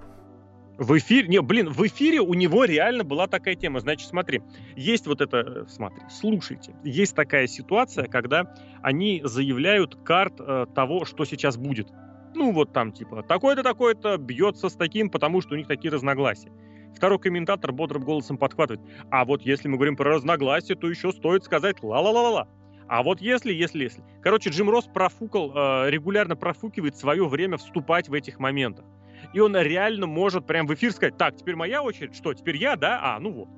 [0.76, 3.80] В эфире, не, блин, в эфире у него реально была такая тема.
[3.80, 4.42] Значит, смотри,
[4.76, 11.24] есть вот это, смотри, слушайте, есть такая ситуация, когда они заявляют карт э, того, что
[11.24, 11.88] сейчас будет.
[12.34, 16.50] Ну, вот там, типа, такой-то, такой-то бьется с таким, потому что у них такие разногласия.
[16.94, 18.80] Второй комментатор бодрым голосом подхватывает.
[19.10, 22.48] А вот если мы говорим про разногласия, то еще стоит сказать ла-ла-ла-ла.
[22.86, 24.04] А вот если, если, если.
[24.22, 28.84] Короче, Джим Росс профукал, э, регулярно профукивает свое время вступать в этих моментах.
[29.32, 32.76] И он реально может прям в эфир сказать, так, теперь моя очередь, что, теперь я,
[32.76, 33.00] да?
[33.02, 33.48] А, ну вот.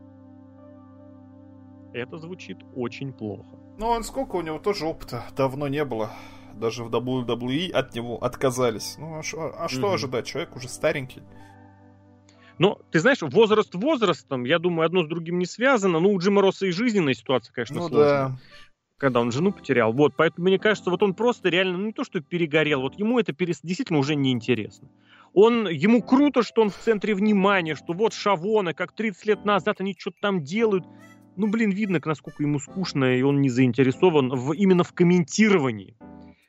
[1.93, 3.59] Это звучит очень плохо.
[3.79, 6.13] Ну, он сколько у него тоже опыта давно не было.
[6.55, 8.97] Даже в WWE от него отказались.
[8.99, 9.95] Ну, а, а что mm-hmm.
[9.95, 10.27] ожидать?
[10.27, 11.23] Человек уже старенький.
[12.59, 16.01] Но, ты знаешь, возраст возрастом, я думаю, одно с другим не связано.
[16.01, 18.29] Ну, у Джима Росса и жизненная ситуация, конечно, ну, сложная.
[18.29, 18.39] Да.
[18.99, 19.93] Когда он жену потерял.
[19.93, 23.19] Вот, поэтому мне кажется, вот он просто реально, ну не то, что перегорел, вот ему
[23.19, 23.61] это перес...
[23.63, 24.89] действительно уже неинтересно.
[25.35, 29.83] Он, ему круто, что он в центре внимания, что вот Шавоны, как 30 лет назад
[29.83, 30.87] они что-то там делают.
[31.37, 35.95] Ну, блин, видно, насколько ему скучно, и он не заинтересован в, именно в комментировании.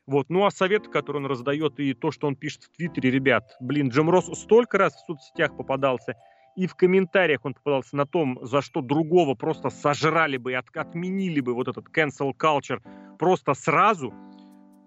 [0.07, 0.29] Вот.
[0.29, 3.89] Ну а совет, который он раздает, и то, что он пишет в Твиттере, ребят, блин,
[3.89, 6.15] Джим Росс столько раз в соцсетях попадался,
[6.55, 10.65] и в комментариях он попадался на том, за что другого просто сожрали бы и от,
[10.75, 12.81] отменили бы вот этот cancel culture
[13.19, 14.13] просто сразу.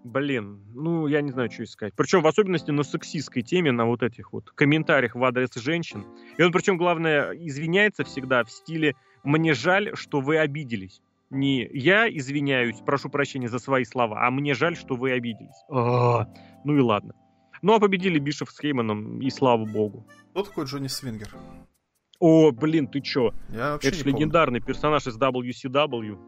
[0.03, 1.93] Блин, ну, я не знаю, что искать.
[1.95, 6.03] Причем в особенности на сексистской теме, на вот этих вот комментариях в адрес женщин.
[6.39, 12.07] И он, причем, главное, извиняется всегда в стиле «мне жаль, что вы обиделись» не я
[12.09, 15.65] извиняюсь, прошу прощения за свои слова, а мне жаль, что вы обиделись.
[15.69, 16.27] А,
[16.63, 17.15] ну и ладно.
[17.61, 20.05] Ну а победили Бишев с Хейманом, и слава богу.
[20.31, 21.29] Кто такой Джонни Свингер?
[22.19, 23.33] О, блин, ты чё?
[23.49, 26.19] Я Это же легендарный персонаж из WCW.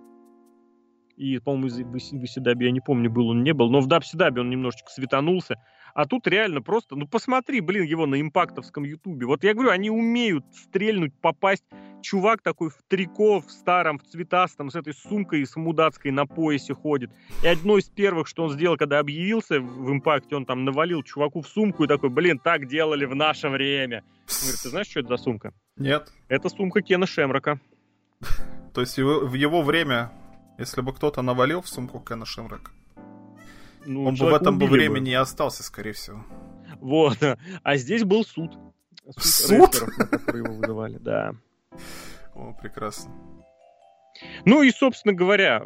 [1.17, 3.69] И, по-моему, из WCW, я не помню, был он, не был.
[3.69, 5.57] Но в WCW он немножечко светанулся.
[5.93, 9.27] А тут реально просто, ну посмотри, блин, его на импактовском ютубе.
[9.27, 11.63] Вот я говорю, они умеют стрельнуть, попасть.
[12.01, 16.73] Чувак такой в трико, в старом, в цветастом, с этой сумкой с мудацкой на поясе
[16.73, 17.11] ходит.
[17.43, 21.41] И одно из первых, что он сделал, когда объявился в импакте, он там навалил чуваку
[21.41, 24.03] в сумку и такой, блин, так делали в наше время.
[24.27, 25.53] Он говорит, ты знаешь, что это за сумка?
[25.77, 26.11] Нет.
[26.27, 27.61] Это сумка Кена Шемрока.
[28.73, 30.11] То есть в его время,
[30.57, 32.71] если бы кто-то навалил в сумку Кена Шемрока,
[33.85, 36.23] ну, Он бы в этом бы времени не остался, скорее всего.
[36.79, 37.17] Вот.
[37.63, 38.51] А здесь был суд.
[39.17, 39.75] Суд?
[39.75, 41.33] Рэперов, его вызывали, да.
[42.35, 43.11] О, прекрасно.
[44.45, 45.63] Ну и, собственно говоря,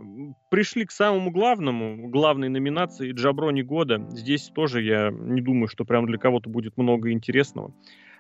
[0.50, 4.06] пришли к самому главному, главной номинации Джаброни года.
[4.12, 7.74] Здесь тоже я не думаю, что прям для кого-то будет много интересного.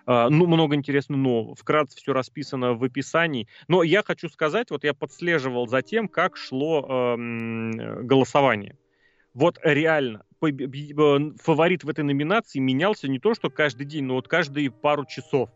[0.05, 3.49] Uh, ну, много интересного, но вкратце все расписано в описании.
[3.67, 8.77] Но я хочу сказать, вот я подслеживал за тем, как шло э, голосование.
[9.37, 14.71] Вот реально, фаворит в этой номинации менялся не то, что каждый день, но вот каждые
[14.71, 15.51] пару часов.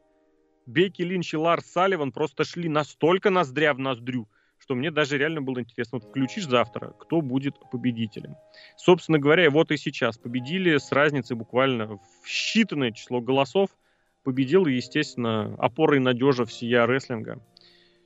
[0.67, 4.29] Бекки Линч и Ларс Салливан просто шли настолько ноздря в ноздрю,
[4.59, 5.97] что мне даже реально было интересно.
[5.97, 8.35] Вот включишь завтра, кто будет победителем.
[8.77, 13.71] Собственно говоря, вот и сейчас победили с разницей буквально в считанное число голосов.
[14.21, 17.43] Победил, естественно, опорой надежа всея рестлинга.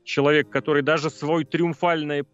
[0.05, 2.25] Человек, который даже свой триумфальное,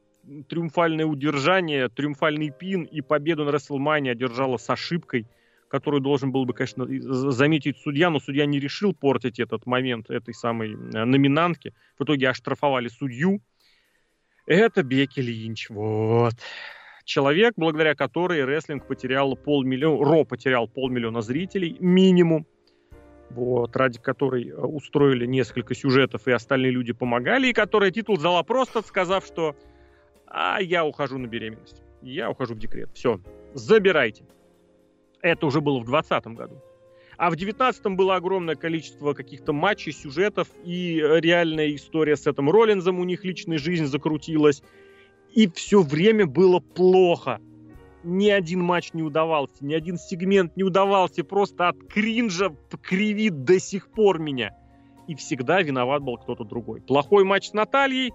[0.48, 5.28] триумфальное удержание, триумфальный пин и победу на Рестлмане одержала с ошибкой–
[5.72, 6.86] которую должен был бы, конечно,
[7.32, 11.74] заметить судья, но судья не решил портить этот момент этой самой э, номинантки.
[11.98, 13.42] В итоге оштрафовали судью.
[14.46, 15.70] Это Бекки Линч.
[15.70, 16.34] Вот.
[17.06, 22.46] Человек, благодаря которой рестлинг потерял полмиллиона, Ро потерял полмиллиона зрителей минимум.
[23.30, 28.44] Вот, ради которой э, устроили несколько сюжетов, и остальные люди помогали, и которая титул взяла
[28.44, 29.56] просто, сказав, что
[30.34, 32.90] а я ухожу на беременность, я ухожу в декрет.
[32.94, 33.20] Все,
[33.54, 34.24] забирайте.
[35.22, 36.56] Это уже было в 2020 году.
[37.18, 43.00] А в 19 было огромное количество каких-то матчей, сюжетов, и реальная история с этим Роллинзом,
[43.00, 44.64] у них личная жизнь закрутилась.
[45.32, 47.40] И все время было плохо.
[48.04, 53.60] Ни один матч не удавался, ни один сегмент не удавался, просто от кринжа кривит до
[53.60, 54.58] сих пор меня.
[55.08, 56.82] И всегда виноват был кто-то другой.
[56.82, 58.12] Плохой матч с Натальей,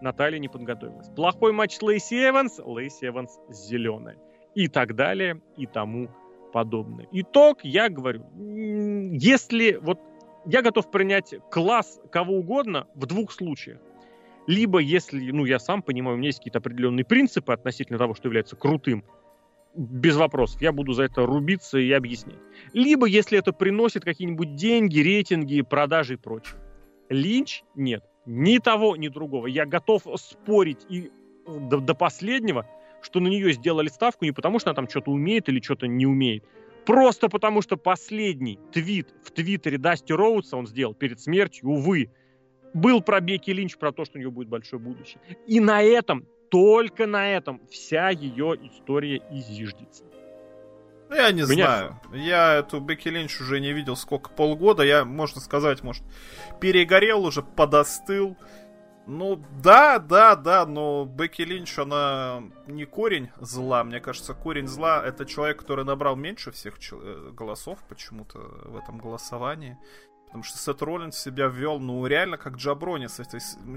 [0.00, 1.08] Наталья не подготовилась.
[1.10, 4.16] Плохой матч Лейси Эванс, Лейси Эванс зеленая.
[4.54, 6.08] И так далее, и тому
[6.52, 7.08] подобное.
[7.10, 9.98] Итог, я говорю, если вот
[10.46, 13.80] я готов принять класс кого угодно в двух случаях.
[14.46, 18.28] Либо если, ну, я сам понимаю, у меня есть какие-то определенные принципы относительно того, что
[18.28, 19.04] является крутым,
[19.74, 22.38] без вопросов, я буду за это рубиться и объяснять.
[22.72, 26.60] Либо если это приносит какие-нибудь деньги, рейтинги, продажи и прочее.
[27.08, 28.04] Линч нет.
[28.26, 29.46] Ни того, ни другого.
[29.46, 31.10] Я готов спорить и
[31.46, 32.66] до, до последнего,
[33.02, 36.06] что на нее сделали ставку не потому, что она там что-то умеет или что-то не
[36.06, 36.44] умеет.
[36.86, 42.10] Просто потому, что последний твит в твиттере Дасти Роудса он сделал перед смертью, увы,
[42.74, 45.20] был про Бекки Линч, про то, что у нее будет большое будущее.
[45.46, 50.04] И на этом, только на этом вся ее история и зиждется.
[50.04, 50.23] Ну,
[51.10, 51.54] я не Меня...
[51.54, 52.00] знаю.
[52.12, 54.82] Я эту Бекки Линч уже не видел сколько, полгода.
[54.82, 56.02] Я, можно сказать, может,
[56.60, 58.36] перегорел уже, подостыл.
[59.06, 63.84] Ну, да, да, да, но Бекки Линч, она не корень зла.
[63.84, 68.98] Мне кажется, корень зла— это человек, который набрал меньше всех э, голосов почему-то в этом
[68.98, 69.76] голосовании.
[70.26, 73.04] Потому что Сет Роллинс себя ввел, ну, реально как Джаброни.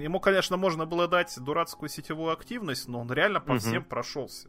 [0.02, 3.60] Ему, конечно, можно было дать дурацкую сетевую активность, но он реально по угу.
[3.60, 4.48] всем прошелся.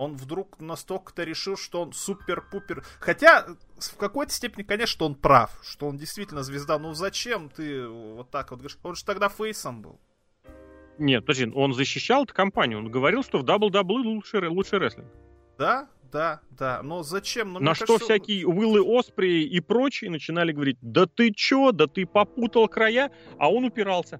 [0.00, 2.82] Он вдруг настолько-то решил, что он супер-пупер...
[3.00, 3.46] Хотя,
[3.78, 6.78] в какой-то степени, конечно, он прав, что он действительно звезда.
[6.78, 8.78] Ну зачем ты вот так вот говоришь?
[8.82, 10.00] Он же тогда фейсом был.
[10.96, 12.78] Нет, подожди, он защищал эту компанию.
[12.78, 15.08] Он говорил, что в WWE лучший, лучший рестлинг.
[15.58, 16.80] Да, да, да.
[16.82, 17.52] Но зачем?
[17.52, 18.06] Но На что кажется...
[18.06, 23.52] всякие Уиллы Оспри и прочие начинали говорить, да ты чё, да ты попутал края, а
[23.52, 24.18] он упирался.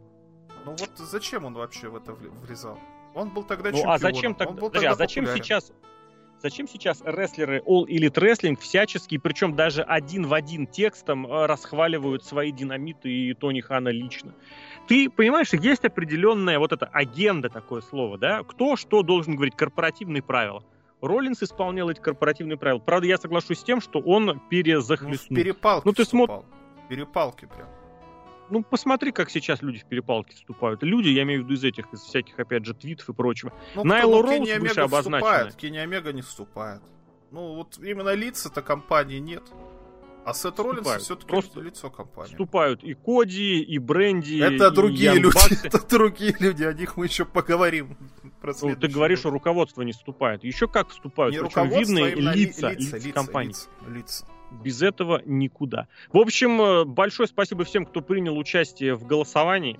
[0.66, 2.78] Ну вот зачем он вообще в это влезал?
[3.14, 3.94] Он был тогда ну, чемпионом.
[3.94, 4.54] а зачем тогда?
[4.54, 5.72] Подожди, тогда а зачем сейчас?
[6.42, 12.24] Зачем сейчас рестлеры All Elite Wrestling всячески, причем даже один в один текстом э, расхваливают
[12.24, 14.34] свои динамиты и Тони Хана лично?
[14.88, 18.42] Ты понимаешь, есть определенная вот эта агенда, такое слово, да?
[18.42, 20.64] Кто что должен говорить, корпоративные правила.
[21.02, 22.78] Роллинс исполнял эти корпоративные правила.
[22.78, 25.36] Правда, я соглашусь с тем, что он перезахлестнул.
[25.36, 26.44] Ну, перепалки ну, ты смотришь...
[26.88, 27.68] Перепалки прям
[28.50, 30.82] ну, посмотри, как сейчас люди в перепалке вступают.
[30.82, 33.52] Люди, я имею в виду из этих, из всяких, опять же, твитов и прочего.
[33.74, 35.50] Ну, Найла Роуз выше обозначена.
[35.52, 36.82] Кенни Омега не вступает.
[37.30, 39.44] Ну, вот именно лица-то компании нет.
[40.24, 42.30] А Сет Роллинс все-таки Просто лицо компании.
[42.30, 45.66] Вступают и Коди, и Бренди, Это и другие люди.
[45.66, 47.96] Это другие люди, о них мы еще поговорим.
[48.62, 50.44] Ну, ты говоришь, что руководство не вступает.
[50.44, 51.34] Еще как вступают.
[51.34, 53.50] Не Причем видные а лица, лица, лица, лица компании.
[53.50, 54.26] Лица, лица.
[54.50, 55.86] Без этого никуда.
[56.12, 59.78] В общем, э, большое спасибо всем, кто принял участие в голосовании.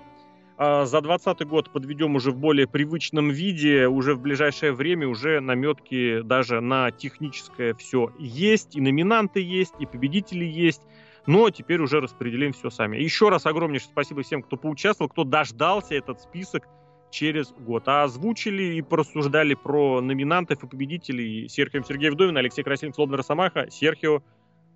[0.62, 5.41] А, за 2020 год подведем уже в более привычном виде, уже в ближайшее время уже
[5.41, 10.83] наметки даже на техническое все есть, и номинанты есть, и победители есть,
[11.27, 12.99] но теперь уже распределим все сами.
[12.99, 16.68] Еще раз огромнейшее спасибо всем, кто поучаствовал, кто дождался этот список
[17.11, 17.85] через год.
[17.87, 23.71] А озвучили и порассуждали про номинантов и победителей Серхио Сергей Вдовин, Алексей Красильников, Лобнер Самаха,
[23.71, 24.23] Серхио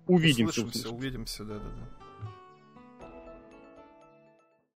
[0.07, 0.61] Увидимся.
[0.61, 2.04] Услышимся, увидимся, да-да-да.